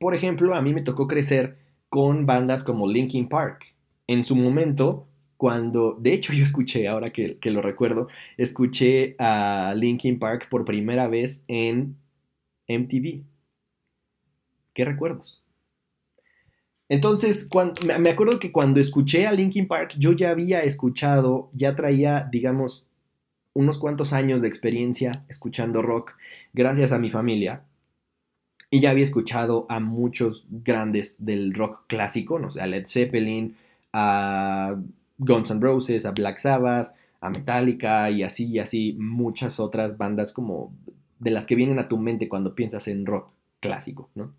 Por 0.00 0.14
ejemplo, 0.14 0.54
a 0.54 0.62
mí 0.62 0.74
me 0.74 0.82
tocó 0.82 1.06
crecer 1.06 1.56
con 1.88 2.26
bandas 2.26 2.64
como 2.64 2.88
Linkin 2.88 3.28
Park. 3.28 3.74
En 4.06 4.24
su 4.24 4.36
momento, 4.36 5.06
cuando, 5.36 5.96
de 5.98 6.12
hecho 6.12 6.32
yo 6.34 6.44
escuché, 6.44 6.88
ahora 6.88 7.12
que, 7.12 7.38
lo 7.44 7.62
recuerdo, 7.62 8.08
escuché 8.36 9.16
a 9.18 9.74
Linkin 9.76 10.18
Park 10.18 10.48
por 10.50 10.64
primera 10.64 11.08
vez 11.08 11.44
en 11.48 11.96
MTV. 12.68 13.24
¿Qué 14.74 14.84
recuerdos? 14.84 15.44
Entonces, 16.90 17.50
me 18.00 18.08
acuerdo 18.08 18.38
que 18.38 18.50
cuando 18.50 18.80
escuché 18.80 19.26
a 19.26 19.32
Linkin 19.32 19.68
Park, 19.68 19.94
yo 19.98 20.12
ya 20.12 20.30
había 20.30 20.62
escuchado, 20.62 21.50
ya 21.52 21.76
traía, 21.76 22.26
digamos, 22.32 22.87
unos 23.58 23.80
cuantos 23.80 24.12
años 24.12 24.40
de 24.40 24.46
experiencia 24.46 25.10
escuchando 25.28 25.82
rock, 25.82 26.14
gracias 26.52 26.92
a 26.92 27.00
mi 27.00 27.10
familia. 27.10 27.62
Y 28.70 28.78
ya 28.78 28.90
había 28.90 29.02
escuchado 29.02 29.66
a 29.68 29.80
muchos 29.80 30.46
grandes 30.48 31.24
del 31.24 31.52
rock 31.54 31.80
clásico, 31.88 32.38
no 32.38 32.52
sé, 32.52 32.60
a 32.60 32.68
Led 32.68 32.86
Zeppelin, 32.86 33.56
a 33.92 34.76
Guns 35.18 35.50
N' 35.50 35.60
Roses, 35.60 36.06
a 36.06 36.12
Black 36.12 36.38
Sabbath, 36.38 36.94
a 37.20 37.30
Metallica 37.30 38.08
y 38.12 38.22
así 38.22 38.46
y 38.46 38.60
así 38.60 38.92
muchas 38.92 39.58
otras 39.58 39.98
bandas 39.98 40.32
como 40.32 40.72
de 41.18 41.32
las 41.32 41.48
que 41.48 41.56
vienen 41.56 41.80
a 41.80 41.88
tu 41.88 41.98
mente 41.98 42.28
cuando 42.28 42.54
piensas 42.54 42.86
en 42.86 43.06
rock 43.06 43.28
clásico, 43.58 44.08
¿no? 44.14 44.34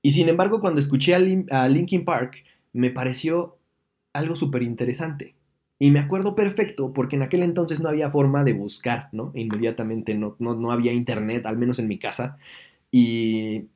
Y 0.00 0.12
sin 0.12 0.28
embargo, 0.28 0.60
cuando 0.60 0.78
escuché 0.78 1.16
a, 1.16 1.68
Linkin 1.68 2.04
Park, 2.04 2.44
me 2.72 2.90
pareció 2.90 3.56
algo 4.12 4.36
súper 4.36 4.62
interesante. 4.62 5.34
Y 5.78 5.90
me 5.90 5.98
acuerdo 5.98 6.34
perfecto 6.34 6.92
porque 6.92 7.16
en 7.16 7.22
aquel 7.22 7.42
entonces 7.42 7.80
no 7.80 7.88
había 7.88 8.10
forma 8.10 8.44
de 8.44 8.54
buscar, 8.54 9.08
¿no? 9.12 9.32
Inmediatamente 9.34 10.14
no, 10.14 10.36
no, 10.38 10.72
había 10.72 10.92
internet, 10.92 11.44
al 11.46 11.58
menos 11.58 11.78
en 11.78 11.88
mi 11.88 11.98
casa. 11.98 12.38
Y 12.90 13.66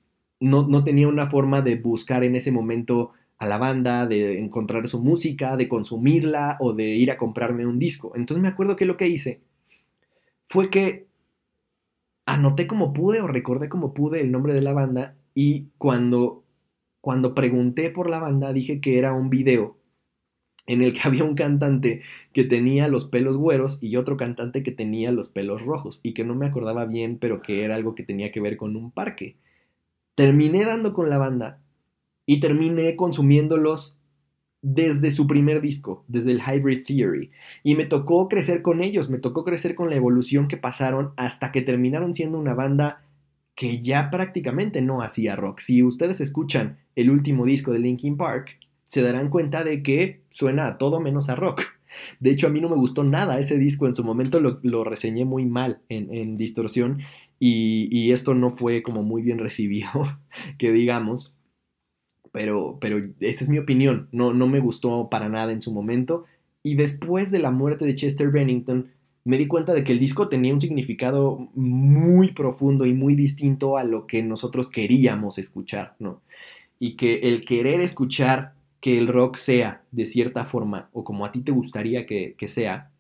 no, 0.40 0.66
no, 0.66 0.84
tenía 0.84 1.08
una 1.08 1.30
forma 1.30 1.60
de 1.62 1.76
buscar 1.76 2.24
en 2.24 2.36
ese 2.36 2.52
momento 2.52 3.12
a 3.38 3.46
la 3.46 3.58
banda, 3.58 4.06
de 4.06 4.38
encontrar 4.38 4.88
su 4.88 5.00
música, 5.02 5.56
de 5.56 5.68
consumirla 5.68 6.56
o 6.60 6.72
de 6.72 6.84
ir 6.96 7.10
a 7.10 7.16
comprarme 7.18 7.66
un 7.66 7.78
disco. 7.78 8.12
Entonces 8.16 8.42
me 8.42 8.48
acuerdo 8.48 8.76
que 8.76 8.86
lo 8.86 8.96
que 8.96 9.08
hice 9.08 9.42
fue 10.48 10.70
que 10.70 11.06
anoté 12.26 12.66
como 12.66 12.92
pude 12.92 13.20
o 13.20 13.26
recordé 13.26 13.68
como 13.68 13.92
pude 13.94 14.20
el 14.20 14.32
nombre 14.32 14.54
de 14.54 14.62
la 14.62 14.72
banda 14.72 15.16
y 15.34 15.68
cuando, 15.78 16.44
cuando 17.00 17.34
pregunté 17.34 17.90
por 17.90 18.08
la 18.10 18.20
banda 18.20 18.52
dije 18.52 18.80
que 18.80 18.98
era 18.98 19.12
un 19.12 19.30
video 19.30 19.79
en 20.70 20.82
el 20.82 20.92
que 20.92 21.00
había 21.04 21.24
un 21.24 21.34
cantante 21.34 22.02
que 22.32 22.44
tenía 22.44 22.88
los 22.88 23.06
pelos 23.06 23.36
güeros 23.36 23.78
y 23.82 23.96
otro 23.96 24.16
cantante 24.16 24.62
que 24.62 24.72
tenía 24.72 25.10
los 25.12 25.28
pelos 25.28 25.62
rojos 25.62 26.00
y 26.02 26.14
que 26.14 26.24
no 26.24 26.34
me 26.34 26.46
acordaba 26.46 26.84
bien 26.86 27.18
pero 27.18 27.42
que 27.42 27.64
era 27.64 27.74
algo 27.74 27.94
que 27.94 28.04
tenía 28.04 28.30
que 28.30 28.40
ver 28.40 28.56
con 28.56 28.76
un 28.76 28.90
parque. 28.90 29.36
Terminé 30.14 30.64
dando 30.64 30.92
con 30.92 31.10
la 31.10 31.18
banda 31.18 31.60
y 32.24 32.40
terminé 32.40 32.94
consumiéndolos 32.96 34.00
desde 34.62 35.10
su 35.10 35.26
primer 35.26 35.60
disco, 35.60 36.04
desde 36.06 36.32
el 36.32 36.42
Hybrid 36.42 36.84
Theory. 36.86 37.30
Y 37.62 37.74
me 37.74 37.86
tocó 37.86 38.28
crecer 38.28 38.62
con 38.62 38.82
ellos, 38.82 39.08
me 39.08 39.18
tocó 39.18 39.44
crecer 39.44 39.74
con 39.74 39.88
la 39.90 39.96
evolución 39.96 40.46
que 40.46 40.58
pasaron 40.58 41.12
hasta 41.16 41.50
que 41.50 41.62
terminaron 41.62 42.14
siendo 42.14 42.38
una 42.38 42.54
banda 42.54 43.02
que 43.54 43.80
ya 43.80 44.10
prácticamente 44.10 44.82
no 44.82 45.02
hacía 45.02 45.34
rock. 45.34 45.60
Si 45.60 45.82
ustedes 45.82 46.20
escuchan 46.20 46.78
el 46.94 47.10
último 47.10 47.46
disco 47.46 47.72
de 47.72 47.78
Linkin 47.78 48.16
Park, 48.16 48.58
se 48.90 49.02
darán 49.02 49.30
cuenta 49.30 49.62
de 49.62 49.82
que 49.84 50.22
suena 50.30 50.66
a 50.66 50.76
todo 50.78 50.98
menos 50.98 51.28
a 51.28 51.36
rock. 51.36 51.62
De 52.18 52.30
hecho, 52.30 52.48
a 52.48 52.50
mí 52.50 52.60
no 52.60 52.68
me 52.68 52.74
gustó 52.74 53.04
nada 53.04 53.38
ese 53.38 53.56
disco. 53.56 53.86
En 53.86 53.94
su 53.94 54.02
momento 54.02 54.40
lo, 54.40 54.84
reseñé 54.84 55.24
muy 55.24 55.46
mal 55.46 55.80
en, 55.88 56.36
distorsión 56.36 57.02
y, 57.38 57.88
y, 57.90 58.10
esto 58.10 58.34
no 58.34 58.56
fue 58.56 58.82
como 58.82 59.04
muy 59.04 59.22
bien 59.22 59.38
recibido, 59.46 59.90
que 60.58 60.72
digamos 60.72 61.36
pero, 62.32 62.78
pero 62.80 63.00
esa 63.20 63.44
es 63.44 63.50
mi 63.50 63.58
opinión. 63.58 64.08
No, 64.10 64.32
no 64.32 64.48
me 64.48 64.60
gustó 64.60 65.08
para 65.08 65.28
nada 65.28 65.52
en 65.52 65.62
su 65.62 65.72
momento. 65.72 66.24
Y 66.62 66.74
después 66.74 67.30
de 67.30 67.38
la 67.38 67.50
muerte 67.52 67.84
de 67.84 67.94
Chester 67.94 68.30
Bennington, 68.30 68.90
me 69.24 69.38
di 69.38 69.46
cuenta 69.46 69.72
de 69.72 69.84
que 69.84 69.92
el 69.92 69.98
disco 69.98 70.28
tenía 70.28 70.52
un 70.52 70.60
significado 70.60 71.50
muy 71.54 72.32
profundo 72.32 72.86
y 72.86 72.94
muy 72.94 73.14
distinto 73.14 73.76
a 73.76 73.84
lo 73.84 74.06
que 74.06 74.22
nosotros 74.22 74.70
queríamos 74.70 75.38
escuchar, 75.38 75.94
¿no? 75.98 76.22
Y 76.78 76.96
que 76.96 77.20
el 77.24 77.44
querer 77.44 77.80
escuchar 77.80 78.54
que 78.80 78.98
el 78.98 79.08
rock 79.08 79.36
sea 79.36 79.84
de 79.90 80.06
cierta 80.06 80.44
forma 80.44 80.88
o 80.92 81.04
como 81.04 81.26
a 81.26 81.32
ti 81.32 81.42
te 81.42 81.52
gustaría 81.52 82.06
que, 82.06 82.36
sea, 82.48 82.90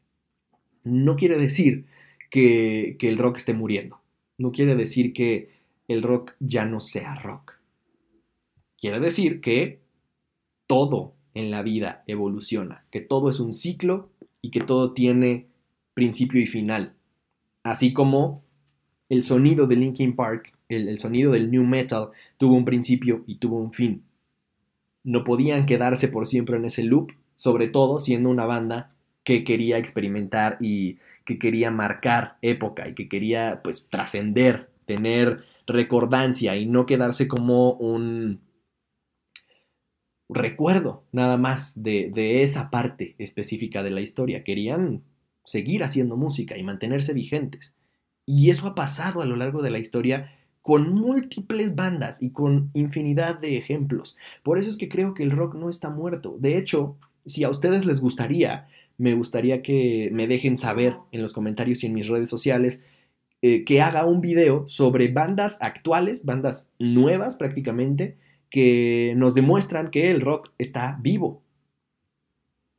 no 0.84 1.16
quiere 1.16 1.38
decir 1.38 1.86
que, 2.30 2.96
que 2.98 3.08
el 3.08 3.18
rock 3.18 3.38
esté 3.38 3.54
muriendo. 3.54 4.00
No 4.38 4.52
quiere 4.52 4.74
decir 4.74 5.12
que 5.12 5.50
el 5.88 6.02
rock 6.02 6.34
ya 6.38 6.64
no 6.64 6.80
sea 6.80 7.14
rock. 7.16 7.58
Quiere 8.78 9.00
decir 9.00 9.40
que 9.40 9.80
todo 10.66 11.14
en 11.34 11.50
la 11.50 11.62
vida 11.62 12.04
evoluciona, 12.06 12.84
que 12.90 13.00
todo 13.00 13.28
es 13.30 13.40
un 13.40 13.54
ciclo 13.54 14.10
y 14.40 14.50
que 14.50 14.60
todo 14.60 14.92
tiene 14.92 15.46
principio 15.94 16.40
y 16.40 16.46
final. 16.46 16.94
Así 17.62 17.92
como 17.92 18.42
el 19.08 19.22
sonido 19.22 19.66
de 19.66 19.76
Linkin 19.76 20.16
Park, 20.16 20.52
el, 20.68 20.98
sonido 20.98 21.32
del 21.32 21.50
new 21.50 21.64
metal, 21.64 22.10
tuvo 22.38 22.54
un 22.54 22.64
principio 22.64 23.24
y 23.26 23.36
tuvo 23.36 23.58
un 23.58 23.72
fin. 23.72 24.04
No 25.02 25.24
podían 25.24 25.66
quedarse 25.66 26.08
por 26.08 26.26
siempre 26.26 26.56
en 26.56 26.64
ese 26.64 26.82
loop, 26.82 27.12
sobre 27.36 27.68
todo 27.68 27.98
siendo 27.98 28.28
una 28.28 28.46
banda 28.46 28.94
que 29.24 29.44
quería 29.44 29.78
experimentar 29.78 30.56
y 30.60 30.98
que 31.24 31.38
quería 31.38 31.70
marcar 31.70 32.36
época 32.42 32.88
y 32.88 32.94
que 32.94 33.08
quería 33.08 33.60
pues 33.62 33.88
trascender, 33.88 34.70
tener 34.86 35.44
recordancia 35.66 36.56
y 36.56 36.66
no 36.66 36.86
quedarse 36.86 37.28
como 37.28 37.72
un 37.74 38.40
recuerdo 40.28 41.04
nada 41.12 41.36
más 41.36 41.80
de, 41.82 42.42
esa 42.42 42.70
parte 42.70 43.14
específica 43.18 43.82
de 43.82 43.90
la 43.90 44.00
historia. 44.00 44.44
Querían 44.44 45.02
seguir 45.44 45.82
haciendo 45.82 46.16
música 46.16 46.56
y 46.56 46.62
mantenerse 46.62 47.12
vigentes. 47.12 47.72
Y 48.26 48.50
eso 48.50 48.66
ha 48.66 48.74
pasado 48.74 49.22
a 49.22 49.26
lo 49.26 49.36
largo 49.36 49.62
de 49.62 49.70
la 49.70 49.78
historia 49.78 50.32
con 50.70 50.94
múltiples 50.94 51.74
bandas 51.74 52.22
y 52.22 52.30
con 52.30 52.70
infinidad 52.74 53.40
de 53.40 53.56
ejemplos. 53.56 54.16
Por 54.44 54.56
eso 54.56 54.68
es 54.68 54.76
que 54.76 54.88
creo 54.88 55.14
que 55.14 55.24
el 55.24 55.32
rock 55.32 55.56
no 55.56 55.68
está 55.68 55.90
muerto. 55.90 56.36
De 56.38 56.56
hecho, 56.56 56.96
si 57.26 57.42
a 57.42 57.50
ustedes 57.50 57.86
les 57.86 58.00
gustaría, 58.00 58.68
me 58.96 59.14
gustaría 59.14 59.62
que 59.62 60.10
me 60.12 60.28
dejen 60.28 60.56
saber 60.56 60.96
en 61.10 61.22
los 61.22 61.32
comentarios 61.32 61.82
y 61.82 61.86
en 61.86 61.94
mis 61.94 62.06
redes 62.06 62.30
sociales 62.30 62.84
eh, 63.42 63.64
que 63.64 63.82
haga 63.82 64.06
un 64.06 64.20
video 64.20 64.68
sobre 64.68 65.08
bandas 65.08 65.60
actuales, 65.60 66.24
bandas 66.24 66.70
nuevas 66.78 67.34
prácticamente, 67.34 68.16
que 68.48 69.14
nos 69.16 69.34
demuestran 69.34 69.90
que 69.90 70.12
el 70.12 70.20
rock 70.20 70.52
está 70.56 71.00
vivo. 71.02 71.42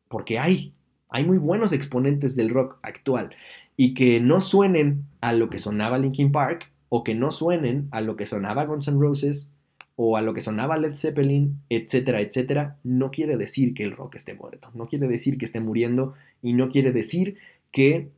Porque 0.08 0.39
hay, 0.39 0.73
hay 1.10 1.25
muy 1.25 1.39
buenos 1.39 1.73
exponentes 1.73 2.38
del 2.38 2.51
rock 2.51 2.80
actual 2.84 3.36
y 3.75 3.93
que 3.93 4.21
no 4.21 4.39
suenen 4.39 5.04
a 5.19 5.34
lo 5.34 5.49
que 5.49 5.60
sonaba 5.60 5.97
Linkin 5.97 6.32
Park 6.32 6.70
o 6.93 7.06
que 7.06 7.15
no 7.15 7.32
suenen 7.32 7.88
a 7.91 8.01
lo 8.01 8.17
que 8.17 8.25
sonaba 8.25 8.65
Guns 8.65 8.89
N' 8.89 8.99
Roses 8.99 9.49
o 9.95 10.17
a 10.17 10.21
lo 10.21 10.34
que 10.34 10.41
sonaba 10.41 10.77
Led 10.77 10.95
Zeppelin, 10.95 11.62
etcétera, 11.69 12.19
etcétera, 12.19 12.80
no 12.84 13.12
quiere 13.12 13.38
decir 13.38 13.73
que 13.73 13.84
el 13.84 13.93
rock 13.93 14.15
esté 14.15 14.34
muerto, 14.34 14.69
no 14.73 14.88
quiere 14.88 15.08
decir 15.08 15.38
que 15.38 15.45
esté 15.45 15.62
muriendo 15.62 16.15
y 16.41 16.51
no 16.51 16.67
quiere 16.67 16.91
decir 16.91 17.38
que 17.71 18.10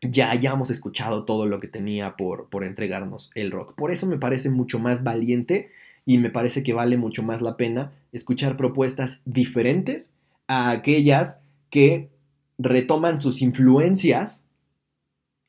ya 0.00 0.30
hayamos 0.30 0.70
escuchado 0.70 1.26
todo 1.26 1.44
lo 1.44 1.58
que 1.58 1.68
tenía 1.68 2.16
por, 2.16 2.48
por 2.48 2.64
entregarnos 2.64 3.30
el 3.34 3.50
rock. 3.50 3.74
Por 3.74 3.92
eso 3.92 4.06
me 4.06 4.16
parece 4.16 4.48
mucho 4.48 4.78
más 4.78 5.04
valiente 5.04 5.70
y 6.06 6.16
me 6.16 6.30
parece 6.30 6.62
que 6.62 6.72
vale 6.72 6.96
mucho 6.96 7.22
más 7.22 7.42
la 7.42 7.58
pena 7.58 7.92
escuchar 8.12 8.56
propuestas 8.56 9.20
diferentes 9.26 10.14
a 10.46 10.70
aquellas 10.70 11.42
que 11.68 12.08
retoman 12.56 13.20
sus 13.20 13.42
influencias 13.42 14.46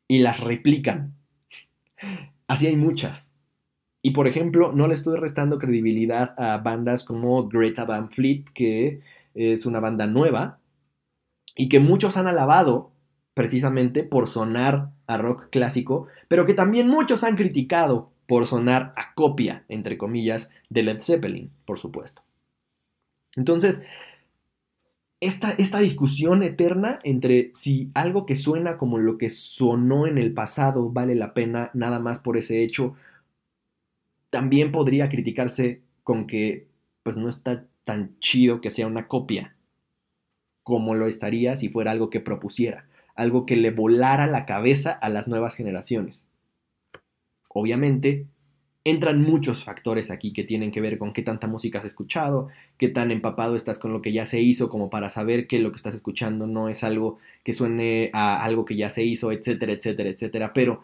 y 0.09 0.19
las 0.19 0.41
replican. 0.41 1.13
Así 2.53 2.67
hay 2.67 2.75
muchas. 2.75 3.31
Y 4.03 4.11
por 4.11 4.27
ejemplo, 4.27 4.71
no 4.73 4.87
le 4.87 4.93
estoy 4.93 5.17
restando 5.17 5.57
credibilidad 5.57 6.35
a 6.37 6.59
bandas 6.59 7.03
como 7.03 7.47
Greta 7.47 7.83
Van 7.85 8.11
Fleet, 8.11 8.43
que 8.53 9.01
es 9.33 9.65
una 9.65 9.79
banda 9.79 10.05
nueva 10.05 10.59
y 11.55 11.67
que 11.67 11.79
muchos 11.79 12.15
han 12.15 12.27
alabado 12.27 12.91
precisamente 13.33 14.03
por 14.03 14.27
sonar 14.27 14.91
a 15.07 15.17
rock 15.17 15.49
clásico, 15.49 16.07
pero 16.27 16.45
que 16.45 16.53
también 16.53 16.87
muchos 16.89 17.23
han 17.23 17.35
criticado 17.35 18.11
por 18.27 18.45
sonar 18.45 18.93
a 18.97 19.15
copia, 19.15 19.63
entre 19.67 19.97
comillas, 19.97 20.51
de 20.69 20.83
Led 20.83 21.01
Zeppelin, 21.01 21.49
por 21.65 21.79
supuesto. 21.79 22.21
Entonces, 23.35 23.83
esta, 25.25 25.51
esta 25.51 25.79
discusión 25.79 26.43
eterna 26.43 26.99
entre 27.03 27.49
si 27.53 27.89
algo 27.93 28.25
que 28.25 28.35
suena 28.35 28.77
como 28.77 28.97
lo 28.97 29.17
que 29.17 29.29
sonó 29.29 30.07
en 30.07 30.17
el 30.17 30.33
pasado 30.33 30.89
vale 30.89 31.15
la 31.15 31.33
pena 31.33 31.71
nada 31.73 31.99
más 31.99 32.19
por 32.19 32.37
ese 32.37 32.61
hecho, 32.61 32.95
también 34.29 34.71
podría 34.71 35.09
criticarse 35.09 35.81
con 36.03 36.27
que 36.27 36.67
pues 37.03 37.17
no 37.17 37.29
está 37.29 37.65
tan 37.83 38.17
chido 38.19 38.61
que 38.61 38.69
sea 38.69 38.87
una 38.87 39.07
copia 39.07 39.55
como 40.63 40.95
lo 40.95 41.07
estaría 41.07 41.55
si 41.55 41.69
fuera 41.69 41.91
algo 41.91 42.09
que 42.09 42.21
propusiera, 42.21 42.87
algo 43.15 43.45
que 43.45 43.55
le 43.55 43.71
volara 43.71 44.27
la 44.27 44.45
cabeza 44.45 44.91
a 44.91 45.09
las 45.09 45.27
nuevas 45.27 45.55
generaciones. 45.55 46.25
Obviamente, 47.49 48.27
entran 48.85 49.23
muchos 49.23 49.63
factores 49.63 50.11
aquí 50.11 50.33
que 50.33 50.43
tienen 50.43 50.71
que 50.71 50.81
ver 50.81 50.97
con 50.97 51.13
qué 51.13 51.21
tanta 51.21 51.47
música 51.47 51.79
has 51.79 51.85
escuchado, 51.85 52.49
qué 52.77 52.89
tan 52.89 53.11
empapado 53.11 53.55
estás 53.55 53.79
con 53.79 53.93
lo 53.93 54.01
que 54.01 54.11
ya 54.11 54.25
se 54.25 54.41
hizo 54.41 54.69
como 54.69 54.89
para 54.89 55.09
saber 55.09 55.47
que 55.47 55.59
lo 55.59 55.71
que 55.71 55.77
estás 55.77 55.95
escuchando 55.95 56.47
no 56.47 56.67
es 56.67 56.83
algo 56.83 57.17
que 57.43 57.53
suene 57.53 58.09
a 58.13 58.43
algo 58.43 58.65
que 58.65 58.75
ya 58.75 58.89
se 58.89 59.03
hizo, 59.03 59.31
etcétera, 59.31 59.73
etcétera, 59.73 60.09
etcétera. 60.09 60.53
Pero 60.53 60.81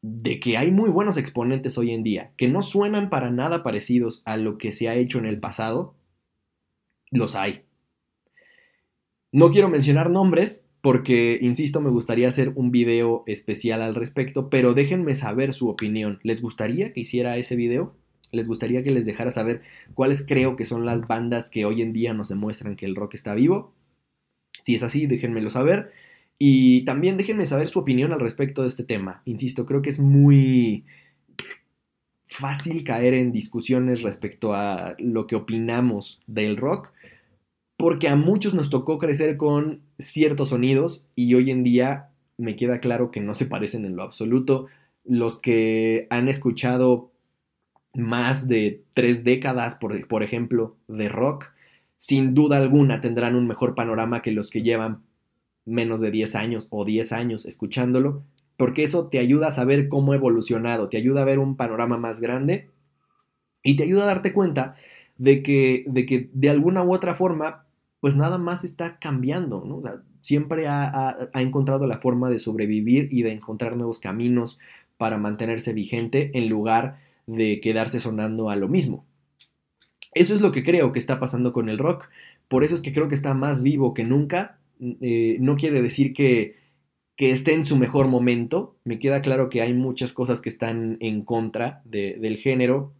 de 0.00 0.40
que 0.40 0.56
hay 0.56 0.70
muy 0.70 0.90
buenos 0.90 1.16
exponentes 1.16 1.76
hoy 1.76 1.90
en 1.90 2.02
día 2.02 2.32
que 2.36 2.48
no 2.48 2.62
suenan 2.62 3.10
para 3.10 3.30
nada 3.30 3.62
parecidos 3.62 4.22
a 4.24 4.36
lo 4.36 4.56
que 4.56 4.72
se 4.72 4.88
ha 4.88 4.94
hecho 4.94 5.18
en 5.18 5.26
el 5.26 5.40
pasado, 5.40 5.94
los 7.10 7.34
hay. 7.34 7.64
No 9.32 9.50
quiero 9.50 9.68
mencionar 9.68 10.08
nombres 10.08 10.64
porque, 10.80 11.38
insisto, 11.42 11.80
me 11.80 11.90
gustaría 11.90 12.28
hacer 12.28 12.52
un 12.54 12.70
video 12.70 13.24
especial 13.26 13.82
al 13.82 13.94
respecto, 13.94 14.48
pero 14.48 14.74
déjenme 14.74 15.14
saber 15.14 15.52
su 15.52 15.68
opinión. 15.68 16.20
¿Les 16.22 16.40
gustaría 16.40 16.92
que 16.92 17.00
hiciera 17.00 17.36
ese 17.36 17.56
video? 17.56 17.96
¿Les 18.30 18.46
gustaría 18.46 18.82
que 18.82 18.90
les 18.90 19.06
dejara 19.06 19.30
saber 19.30 19.62
cuáles 19.94 20.24
creo 20.26 20.54
que 20.56 20.64
son 20.64 20.86
las 20.86 21.06
bandas 21.06 21.50
que 21.50 21.64
hoy 21.64 21.82
en 21.82 21.92
día 21.92 22.14
nos 22.14 22.28
demuestran 22.28 22.76
que 22.76 22.86
el 22.86 22.94
rock 22.94 23.14
está 23.14 23.34
vivo? 23.34 23.74
Si 24.60 24.74
es 24.74 24.82
así, 24.82 25.06
déjenmelo 25.06 25.50
saber. 25.50 25.92
Y 26.38 26.84
también 26.84 27.16
déjenme 27.16 27.46
saber 27.46 27.68
su 27.68 27.80
opinión 27.80 28.12
al 28.12 28.20
respecto 28.20 28.62
de 28.62 28.68
este 28.68 28.84
tema. 28.84 29.22
Insisto, 29.24 29.66
creo 29.66 29.82
que 29.82 29.90
es 29.90 29.98
muy 29.98 30.84
fácil 32.22 32.84
caer 32.84 33.14
en 33.14 33.32
discusiones 33.32 34.02
respecto 34.02 34.54
a 34.54 34.94
lo 34.98 35.26
que 35.26 35.34
opinamos 35.34 36.20
del 36.28 36.56
rock, 36.56 36.92
porque 37.78 38.08
a 38.08 38.16
muchos 38.16 38.54
nos 38.54 38.70
tocó 38.70 38.98
crecer 38.98 39.36
con 39.36 39.80
ciertos 39.98 40.48
sonidos 40.48 41.06
y 41.14 41.32
hoy 41.34 41.52
en 41.52 41.62
día 41.62 42.08
me 42.36 42.56
queda 42.56 42.80
claro 42.80 43.12
que 43.12 43.20
no 43.20 43.34
se 43.34 43.46
parecen 43.46 43.84
en 43.84 43.94
lo 43.94 44.02
absoluto. 44.02 44.66
Los 45.04 45.38
que 45.38 46.08
han 46.10 46.28
escuchado 46.28 47.12
más 47.94 48.48
de 48.48 48.82
tres 48.94 49.22
décadas, 49.22 49.76
por, 49.76 50.06
por 50.08 50.24
ejemplo, 50.24 50.76
de 50.88 51.08
rock, 51.08 51.52
sin 51.98 52.34
duda 52.34 52.56
alguna 52.56 53.00
tendrán 53.00 53.36
un 53.36 53.46
mejor 53.46 53.76
panorama 53.76 54.22
que 54.22 54.32
los 54.32 54.50
que 54.50 54.62
llevan 54.62 55.02
menos 55.64 56.00
de 56.00 56.10
10 56.10 56.34
años 56.34 56.66
o 56.70 56.84
10 56.84 57.12
años 57.12 57.46
escuchándolo, 57.46 58.24
porque 58.56 58.82
eso 58.82 59.06
te 59.06 59.20
ayuda 59.20 59.48
a 59.48 59.52
saber 59.52 59.86
cómo 59.86 60.12
ha 60.12 60.16
evolucionado, 60.16 60.88
te 60.88 60.96
ayuda 60.96 61.22
a 61.22 61.26
ver 61.26 61.38
un 61.38 61.56
panorama 61.56 61.96
más 61.96 62.20
grande 62.20 62.70
y 63.62 63.76
te 63.76 63.84
ayuda 63.84 64.02
a 64.02 64.06
darte 64.06 64.32
cuenta 64.32 64.74
de 65.16 65.44
que 65.44 65.84
de, 65.86 66.06
que 66.06 66.28
de 66.32 66.50
alguna 66.50 66.82
u 66.82 66.92
otra 66.92 67.14
forma 67.14 67.67
pues 68.00 68.16
nada 68.16 68.38
más 68.38 68.64
está 68.64 68.98
cambiando, 68.98 69.64
siempre 70.20 70.68
ha, 70.68 71.30
encontrado 71.34 71.86
la 71.86 71.98
forma 71.98 72.30
de 72.30 72.38
sobrevivir 72.38 73.08
y 73.10 73.22
de 73.22 73.32
encontrar 73.32 73.76
nuevos 73.76 73.98
caminos 73.98 74.58
para 74.96 75.18
mantenerse 75.18 75.72
vigente 75.72 76.30
en 76.34 76.48
lugar 76.48 76.98
de 77.26 77.60
quedarse 77.60 78.00
sonando 78.00 78.50
a 78.50 78.56
lo 78.56 78.68
mismo. 78.68 79.04
Eso 80.14 80.34
es 80.34 80.40
lo 80.40 80.52
que 80.52 80.64
creo 80.64 80.92
que 80.92 80.98
está 80.98 81.18
pasando 81.18 81.52
con 81.52 81.68
el 81.68 81.78
rock. 81.78 82.08
Por 82.48 82.64
eso 82.64 82.74
es 82.74 82.82
que 82.82 82.92
creo 82.92 83.08
que 83.08 83.14
está 83.14 83.34
más 83.34 83.62
vivo 83.62 83.94
que 83.94 84.04
nunca. 84.04 84.58
Eh, 84.80 85.36
no 85.40 85.56
quiere 85.56 85.82
decir 85.82 86.12
que, 86.12 86.56
que, 87.16 87.30
esté 87.30 87.54
en 87.54 87.64
su 87.64 87.76
mejor 87.76 88.08
momento. 88.08 88.76
Me 88.84 88.98
queda 88.98 89.20
claro 89.20 89.48
que 89.48 89.60
hay 89.60 89.74
muchas 89.74 90.12
cosas 90.12 90.40
que 90.40 90.48
están 90.48 90.96
en 91.00 91.22
contra 91.22 91.82
del 91.84 92.38
género. 92.38 92.94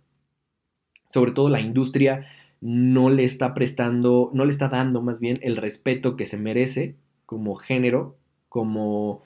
Sobre 1.07 1.33
todo 1.33 1.49
la 1.49 1.61
industria 1.61 2.27
no 2.61 3.11
le 3.11 3.25
está 3.25 3.55
prestando, 3.55 4.31
no 4.35 4.45
le 4.45 4.51
está 4.51 4.69
dando 4.69 5.01
más 5.03 5.21
bien 5.21 5.37
el 5.43 5.57
respeto 5.57 6.17
que 6.17 6.27
se 6.27 6.39
merece 6.39 6.97
como 7.27 7.55
género, 7.57 8.17
como 8.49 9.23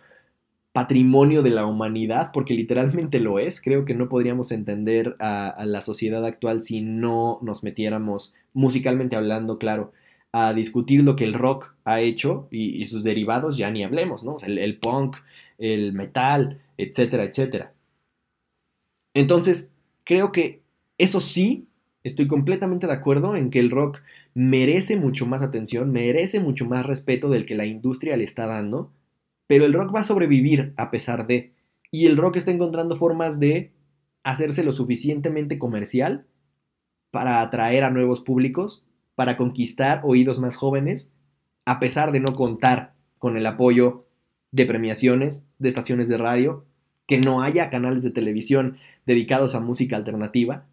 patrimonio 0.73 1.42
de 1.42 1.51
la 1.51 1.66
humanidad, 1.66 2.31
porque 2.33 2.55
literalmente 2.55 3.21
lo 3.21 3.38
es. 3.38 3.61
Creo 3.61 3.85
que 3.85 3.95
no 3.95 4.09
podríamos 4.09 4.53
entender 4.53 5.16
a, 5.21 5.64
la 5.66 5.81
sociedad 5.83 6.25
actual 6.25 6.62
si 6.62 6.81
no 6.81 7.38
nos 7.42 7.62
metiéramos, 7.62 8.35
musicalmente 8.55 9.16
hablando, 9.16 9.59
claro, 9.59 9.92
a 10.33 10.55
discutir 10.55 11.03
lo 11.03 11.14
que 11.16 11.25
el 11.25 11.35
rock 11.35 11.75
ha 11.85 12.01
hecho 12.01 12.49
y, 12.51 12.85
sus 12.87 13.05
derivados, 13.05 13.57
ya 13.59 13.71
ni 13.71 13.85
hablemos, 13.85 14.25
¿no? 14.25 14.38
el, 14.42 14.59
el 14.59 14.79
punk, 14.79 15.16
el 15.59 15.92
metal, 15.92 16.61
etcétera, 16.79 17.25
etcétera. 17.25 17.73
Entonces, 19.14 19.73
creo 20.05 20.33
que 20.33 20.62
eso 20.99 21.21
sí 21.21 21.66
Estoy 22.05 22.27
completamente 22.27 22.87
de 22.87 22.93
acuerdo 22.93 23.37
en 23.37 23.51
que 23.51 23.61
el 23.61 23.71
rock 23.71 24.01
merece 24.35 24.97
mucho 24.97 25.27
más 25.27 25.41
atención, 25.43 25.93
merece 25.93 26.41
mucho 26.41 26.67
más 26.67 26.85
respeto 26.85 27.31
del 27.31 27.47
que 27.47 27.55
la 27.55 27.67
industria 27.67 28.17
le 28.17 28.25
está 28.25 28.47
dando, 28.47 28.93
pero 29.47 29.65
el 29.65 29.73
rock 29.73 29.95
va 29.95 30.01
a 30.01 30.05
sobrevivir 30.05 30.73
a 30.77 30.91
pesar 30.91 31.27
de, 31.27 31.53
y 31.91 32.07
el 32.07 32.17
rock 32.17 32.37
está 32.37 32.51
encontrando 32.51 32.97
formas 32.97 33.38
de 33.38 33.71
hacerse 34.25 34.65
lo 34.65 34.73
suficientemente 34.73 35.59
comercial 35.59 36.27
para 37.12 37.41
atraer 37.41 37.85
a 37.85 37.91
nuevos 37.91 38.21
públicos, 38.21 38.85
para 39.15 39.37
conquistar 39.37 40.01
oídos 40.05 40.41
más 40.41 40.57
jóvenes, 40.57 41.15
a 41.67 41.79
pesar 41.79 42.11
de 42.11 42.21
no 42.21 42.33
contar 42.35 42.95
con 43.19 43.37
el 43.37 43.47
apoyo 43.47 44.07
de 44.51 44.67
premiaciones, 44.67 45.47
de 45.59 45.69
estaciones 45.69 46.09
de 46.09 46.19
radio, 46.19 46.65
que 47.07 47.19
no 47.19 47.43
haya 47.43 47.71
canales 47.71 48.03
de 48.03 48.11
televisión 48.11 48.79
dedicados 49.07 49.55
a 49.55 49.61
música 49.61 49.97
alternativa, 49.97 50.67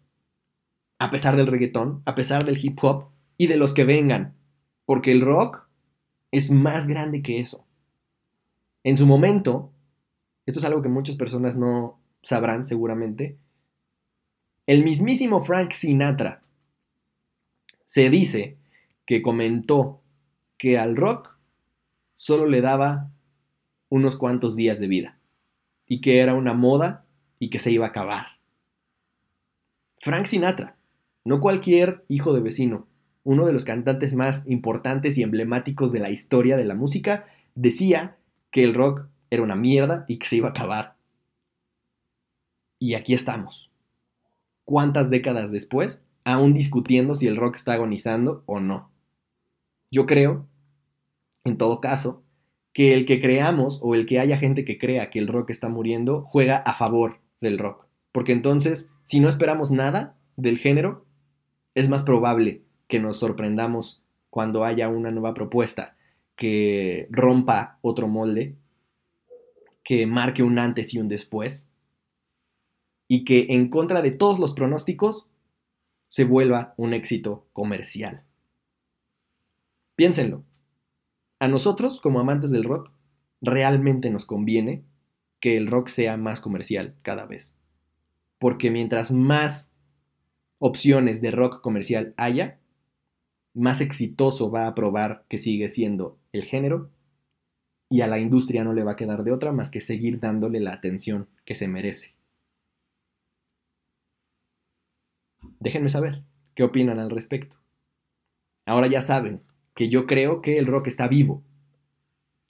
a 1.00 1.08
pesar 1.08 1.34
del 1.34 1.46
reggaetón, 1.46 2.02
a 2.04 2.14
pesar 2.14 2.44
del 2.44 2.62
hip 2.62 2.78
hop 2.82 3.06
y 3.38 3.46
de 3.46 3.56
los 3.56 3.72
que 3.72 3.84
vengan, 3.84 4.34
porque 4.84 5.10
el 5.12 5.22
rock 5.22 5.66
es 6.30 6.50
más 6.50 6.86
grande 6.86 7.22
que 7.22 7.40
eso. 7.40 7.66
En 8.84 8.98
su 8.98 9.06
momento, 9.06 9.72
esto 10.44 10.60
es 10.60 10.66
algo 10.66 10.82
que 10.82 10.90
muchas 10.90 11.16
personas 11.16 11.56
no 11.56 11.98
sabrán 12.22 12.66
seguramente, 12.66 13.38
el 14.66 14.84
mismísimo 14.84 15.42
Frank 15.42 15.72
Sinatra 15.72 16.42
se 17.86 18.10
dice 18.10 18.58
que 19.06 19.22
comentó 19.22 20.02
que 20.58 20.78
al 20.78 20.96
rock 20.96 21.34
solo 22.16 22.44
le 22.44 22.60
daba 22.60 23.10
unos 23.88 24.16
cuantos 24.16 24.54
días 24.54 24.78
de 24.78 24.86
vida 24.86 25.18
y 25.86 26.02
que 26.02 26.20
era 26.20 26.34
una 26.34 26.52
moda 26.52 27.06
y 27.38 27.48
que 27.48 27.58
se 27.58 27.70
iba 27.70 27.86
a 27.86 27.88
acabar. 27.88 28.26
Frank 30.02 30.26
Sinatra, 30.26 30.76
no 31.24 31.40
cualquier 31.40 32.04
hijo 32.08 32.32
de 32.32 32.40
vecino, 32.40 32.86
uno 33.24 33.46
de 33.46 33.52
los 33.52 33.64
cantantes 33.64 34.14
más 34.14 34.48
importantes 34.48 35.18
y 35.18 35.22
emblemáticos 35.22 35.92
de 35.92 36.00
la 36.00 36.10
historia 36.10 36.56
de 36.56 36.64
la 36.64 36.74
música, 36.74 37.26
decía 37.54 38.16
que 38.50 38.64
el 38.64 38.74
rock 38.74 39.06
era 39.30 39.42
una 39.42 39.56
mierda 39.56 40.04
y 40.08 40.18
que 40.18 40.26
se 40.26 40.36
iba 40.36 40.48
a 40.48 40.50
acabar. 40.52 40.96
Y 42.78 42.94
aquí 42.94 43.14
estamos. 43.14 43.70
¿Cuántas 44.64 45.10
décadas 45.10 45.52
después? 45.52 46.06
Aún 46.24 46.54
discutiendo 46.54 47.14
si 47.14 47.26
el 47.26 47.36
rock 47.36 47.56
está 47.56 47.74
agonizando 47.74 48.42
o 48.46 48.60
no. 48.60 48.90
Yo 49.90 50.06
creo, 50.06 50.46
en 51.44 51.58
todo 51.58 51.80
caso, 51.80 52.22
que 52.72 52.94
el 52.94 53.04
que 53.04 53.20
creamos 53.20 53.80
o 53.82 53.94
el 53.94 54.06
que 54.06 54.20
haya 54.20 54.38
gente 54.38 54.64
que 54.64 54.78
crea 54.78 55.10
que 55.10 55.18
el 55.18 55.28
rock 55.28 55.50
está 55.50 55.68
muriendo 55.68 56.22
juega 56.22 56.56
a 56.56 56.74
favor 56.74 57.20
del 57.40 57.58
rock. 57.58 57.86
Porque 58.12 58.32
entonces, 58.32 58.90
si 59.04 59.20
no 59.20 59.28
esperamos 59.28 59.70
nada 59.70 60.16
del 60.36 60.58
género, 60.58 61.04
es 61.74 61.88
más 61.88 62.02
probable 62.02 62.62
que 62.88 63.00
nos 63.00 63.18
sorprendamos 63.18 64.02
cuando 64.30 64.64
haya 64.64 64.88
una 64.88 65.10
nueva 65.10 65.34
propuesta 65.34 65.96
que 66.36 67.06
rompa 67.10 67.78
otro 67.82 68.08
molde, 68.08 68.56
que 69.82 70.06
marque 70.06 70.42
un 70.42 70.58
antes 70.58 70.94
y 70.94 70.98
un 70.98 71.08
después, 71.08 71.68
y 73.08 73.24
que 73.24 73.46
en 73.50 73.68
contra 73.68 74.02
de 74.02 74.10
todos 74.10 74.38
los 74.38 74.54
pronósticos 74.54 75.26
se 76.08 76.24
vuelva 76.24 76.74
un 76.76 76.94
éxito 76.94 77.46
comercial. 77.52 78.22
Piénsenlo. 79.96 80.44
A 81.38 81.48
nosotros, 81.48 82.00
como 82.00 82.20
amantes 82.20 82.50
del 82.50 82.64
rock, 82.64 82.90
realmente 83.40 84.10
nos 84.10 84.26
conviene 84.26 84.84
que 85.40 85.56
el 85.56 85.66
rock 85.66 85.88
sea 85.88 86.16
más 86.16 86.40
comercial 86.40 86.94
cada 87.02 87.26
vez. 87.26 87.54
Porque 88.38 88.70
mientras 88.70 89.12
más 89.12 89.69
opciones 90.60 91.20
de 91.22 91.32
rock 91.32 91.60
comercial 91.62 92.14
haya, 92.16 92.60
más 93.54 93.80
exitoso 93.80 94.50
va 94.50 94.66
a 94.66 94.74
probar 94.74 95.24
que 95.28 95.38
sigue 95.38 95.68
siendo 95.68 96.18
el 96.32 96.44
género 96.44 96.90
y 97.88 98.02
a 98.02 98.06
la 98.06 98.20
industria 98.20 98.62
no 98.62 98.72
le 98.72 98.84
va 98.84 98.92
a 98.92 98.96
quedar 98.96 99.24
de 99.24 99.32
otra 99.32 99.50
más 99.50 99.70
que 99.70 99.80
seguir 99.80 100.20
dándole 100.20 100.60
la 100.60 100.72
atención 100.72 101.28
que 101.44 101.56
se 101.56 101.66
merece. 101.66 102.14
Déjenme 105.58 105.88
saber 105.88 106.22
qué 106.54 106.62
opinan 106.62 107.00
al 107.00 107.10
respecto. 107.10 107.56
Ahora 108.66 108.86
ya 108.86 109.00
saben 109.00 109.42
que 109.74 109.88
yo 109.88 110.06
creo 110.06 110.42
que 110.42 110.58
el 110.58 110.66
rock 110.66 110.86
está 110.86 111.08
vivo 111.08 111.42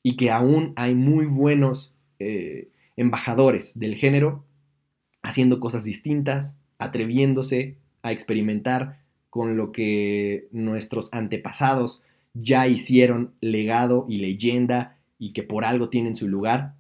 y 0.03 0.17
que 0.17 0.31
aún 0.31 0.73
hay 0.77 0.95
muy 0.95 1.27
buenos 1.27 1.95
eh, 2.19 2.71
embajadores 2.97 3.79
del 3.79 3.95
género 3.95 4.45
haciendo 5.23 5.61
cosas 5.61 5.85
distintas, 5.85 6.59
atreviéndose 6.79 7.79
a 8.03 8.13
experimentar 8.13 9.01
con 9.31 9.57
lo 9.57 9.73
que 9.73 10.49
nuestros 10.51 11.13
antepasados 11.13 12.03
ya 12.35 12.67
hicieron 12.67 13.35
legado 13.41 14.07
y 14.09 14.19
leyenda 14.19 14.99
y 15.19 15.33
que 15.33 15.43
por 15.43 15.65
algo 15.65 15.89
tienen 15.89 16.17
su 16.17 16.29
lugar. 16.29 16.75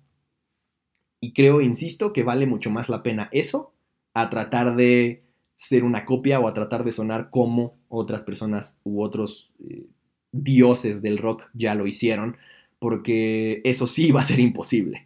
Y 1.20 1.32
creo, 1.32 1.60
insisto, 1.60 2.12
que 2.12 2.22
vale 2.22 2.46
mucho 2.46 2.70
más 2.70 2.88
la 2.88 3.02
pena 3.02 3.28
eso 3.32 3.72
a 4.14 4.30
tratar 4.30 4.76
de 4.76 5.22
ser 5.54 5.84
una 5.84 6.04
copia 6.04 6.40
o 6.40 6.48
a 6.48 6.54
tratar 6.54 6.84
de 6.84 6.92
sonar 6.92 7.30
como 7.30 7.76
otras 7.88 8.22
personas 8.22 8.80
u 8.82 9.02
otros 9.02 9.52
eh, 9.68 9.86
dioses 10.32 11.02
del 11.02 11.18
rock 11.18 11.44
ya 11.52 11.74
lo 11.74 11.86
hicieron, 11.86 12.36
porque 12.78 13.60
eso 13.64 13.86
sí 13.86 14.10
va 14.10 14.22
a 14.22 14.24
ser 14.24 14.40
imposible. 14.40 15.04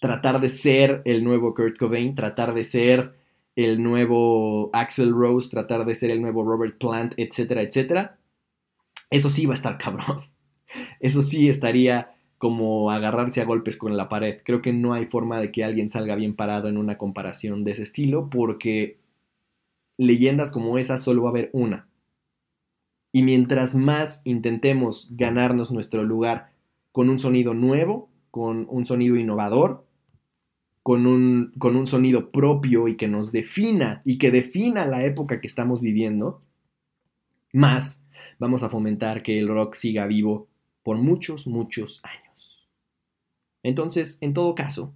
Tratar 0.00 0.40
de 0.40 0.50
ser 0.50 1.02
el 1.06 1.24
nuevo 1.24 1.54
Kurt 1.54 1.78
Cobain, 1.78 2.14
tratar 2.14 2.54
de 2.54 2.64
ser 2.64 3.19
el 3.56 3.82
nuevo 3.82 4.70
Axel 4.72 5.12
Rose, 5.12 5.50
tratar 5.50 5.84
de 5.84 5.94
ser 5.94 6.10
el 6.10 6.22
nuevo 6.22 6.44
Robert 6.44 6.78
Plant, 6.78 7.14
etcétera, 7.16 7.62
etcétera. 7.62 8.18
Eso 9.10 9.30
sí 9.30 9.46
va 9.46 9.52
a 9.52 9.54
estar 9.54 9.78
cabrón. 9.78 10.24
Eso 11.00 11.22
sí 11.22 11.48
estaría 11.48 12.14
como 12.38 12.90
agarrarse 12.90 13.42
a 13.42 13.44
golpes 13.44 13.76
con 13.76 13.96
la 13.96 14.08
pared. 14.08 14.38
Creo 14.44 14.62
que 14.62 14.72
no 14.72 14.94
hay 14.94 15.06
forma 15.06 15.40
de 15.40 15.52
que 15.52 15.64
alguien 15.64 15.88
salga 15.88 16.14
bien 16.14 16.34
parado 16.34 16.68
en 16.68 16.78
una 16.78 16.96
comparación 16.96 17.64
de 17.64 17.72
ese 17.72 17.82
estilo 17.82 18.30
porque 18.30 18.98
leyendas 19.98 20.50
como 20.50 20.78
esas 20.78 21.02
solo 21.02 21.22
va 21.22 21.28
a 21.28 21.32
haber 21.32 21.50
una. 21.52 21.88
Y 23.12 23.24
mientras 23.24 23.74
más 23.74 24.22
intentemos 24.24 25.10
ganarnos 25.16 25.70
nuestro 25.70 26.04
lugar 26.04 26.52
con 26.92 27.10
un 27.10 27.18
sonido 27.18 27.52
nuevo, 27.52 28.08
con 28.30 28.66
un 28.70 28.86
sonido 28.86 29.16
innovador, 29.16 29.84
con 30.82 31.06
un, 31.06 31.52
con 31.58 31.76
un 31.76 31.86
sonido 31.86 32.30
propio 32.30 32.88
y 32.88 32.96
que 32.96 33.08
nos 33.08 33.32
defina 33.32 34.02
y 34.04 34.18
que 34.18 34.30
defina 34.30 34.84
la 34.84 35.04
época 35.04 35.40
que 35.40 35.46
estamos 35.46 35.80
viviendo, 35.80 36.42
más 37.52 38.06
vamos 38.38 38.62
a 38.62 38.68
fomentar 38.68 39.22
que 39.22 39.38
el 39.38 39.48
rock 39.48 39.74
siga 39.74 40.06
vivo 40.06 40.48
por 40.82 40.96
muchos, 40.96 41.46
muchos 41.46 42.00
años. 42.02 42.68
Entonces, 43.62 44.18
en 44.20 44.32
todo 44.32 44.54
caso, 44.54 44.94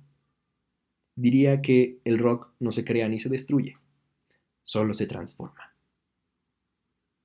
diría 1.16 1.60
que 1.60 1.98
el 2.04 2.18
rock 2.18 2.48
no 2.58 2.72
se 2.72 2.84
crea 2.84 3.08
ni 3.08 3.18
se 3.18 3.28
destruye 3.28 3.76
solo 4.64 4.94
se 4.94 5.06
transforma. 5.06 5.72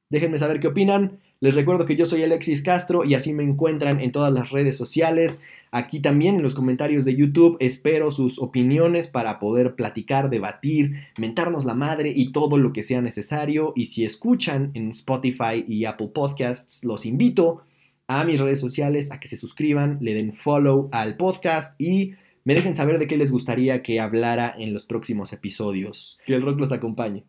Déjenme 0.10 0.38
saber 0.38 0.60
qué 0.60 0.68
opinan. 0.68 1.20
Les 1.42 1.56
recuerdo 1.56 1.86
que 1.86 1.96
yo 1.96 2.06
soy 2.06 2.22
Alexis 2.24 2.62
Castro 2.62 3.06
y 3.06 3.14
así 3.14 3.34
me 3.34 3.44
encuentran 3.44 4.02
en 4.02 4.12
todas 4.12 4.34
las 4.34 4.50
redes 4.50 4.76
sociales. 4.76 5.42
Aquí 5.72 6.02
también 6.02 6.36
en 6.36 6.44
los 6.44 6.54
comentarios 6.54 7.06
de 7.06 7.16
YouTube 7.16 7.56
espero 7.62 8.12
sus 8.12 8.40
opiniones 8.40 9.08
para 9.08 9.40
poder 9.40 9.76
platicar, 9.76 10.30
debatir, 10.30 11.08
mentarnos 11.18 11.64
la 11.64 11.76
madre 11.76 12.12
y 12.14 12.34
todo 12.34 12.58
lo 12.58 12.74
que 12.74 12.84
sea 12.84 13.02
necesario. 13.02 13.72
Y 13.78 13.86
si 13.86 14.04
escuchan 14.04 14.72
en 14.74 14.90
Spotify 14.90 15.64
y 15.66 15.86
Apple 15.86 16.10
Podcasts, 16.14 16.84
los 16.84 17.06
invito 17.06 17.62
a 18.08 18.26
mis 18.26 18.42
redes 18.42 18.60
sociales 18.60 19.10
a 19.10 19.22
que 19.22 19.30
se 19.30 19.38
suscriban, 19.38 19.98
le 20.02 20.16
den 20.16 20.34
follow 20.34 20.90
al 20.92 21.16
podcast 21.16 21.80
y 21.80 22.16
me 22.44 22.54
dejen 22.54 22.76
saber 22.76 23.00
de 23.00 23.08
qué 23.08 23.16
les 23.16 23.32
gustaría 23.32 23.82
que 23.82 24.02
hablara 24.02 24.54
en 24.58 24.74
los 24.74 24.86
próximos 24.86 25.32
episodios. 25.32 26.20
Que 26.26 26.36
el 26.36 26.42
rock 26.42 26.60
los 26.60 26.74
acompañe. 26.74 27.24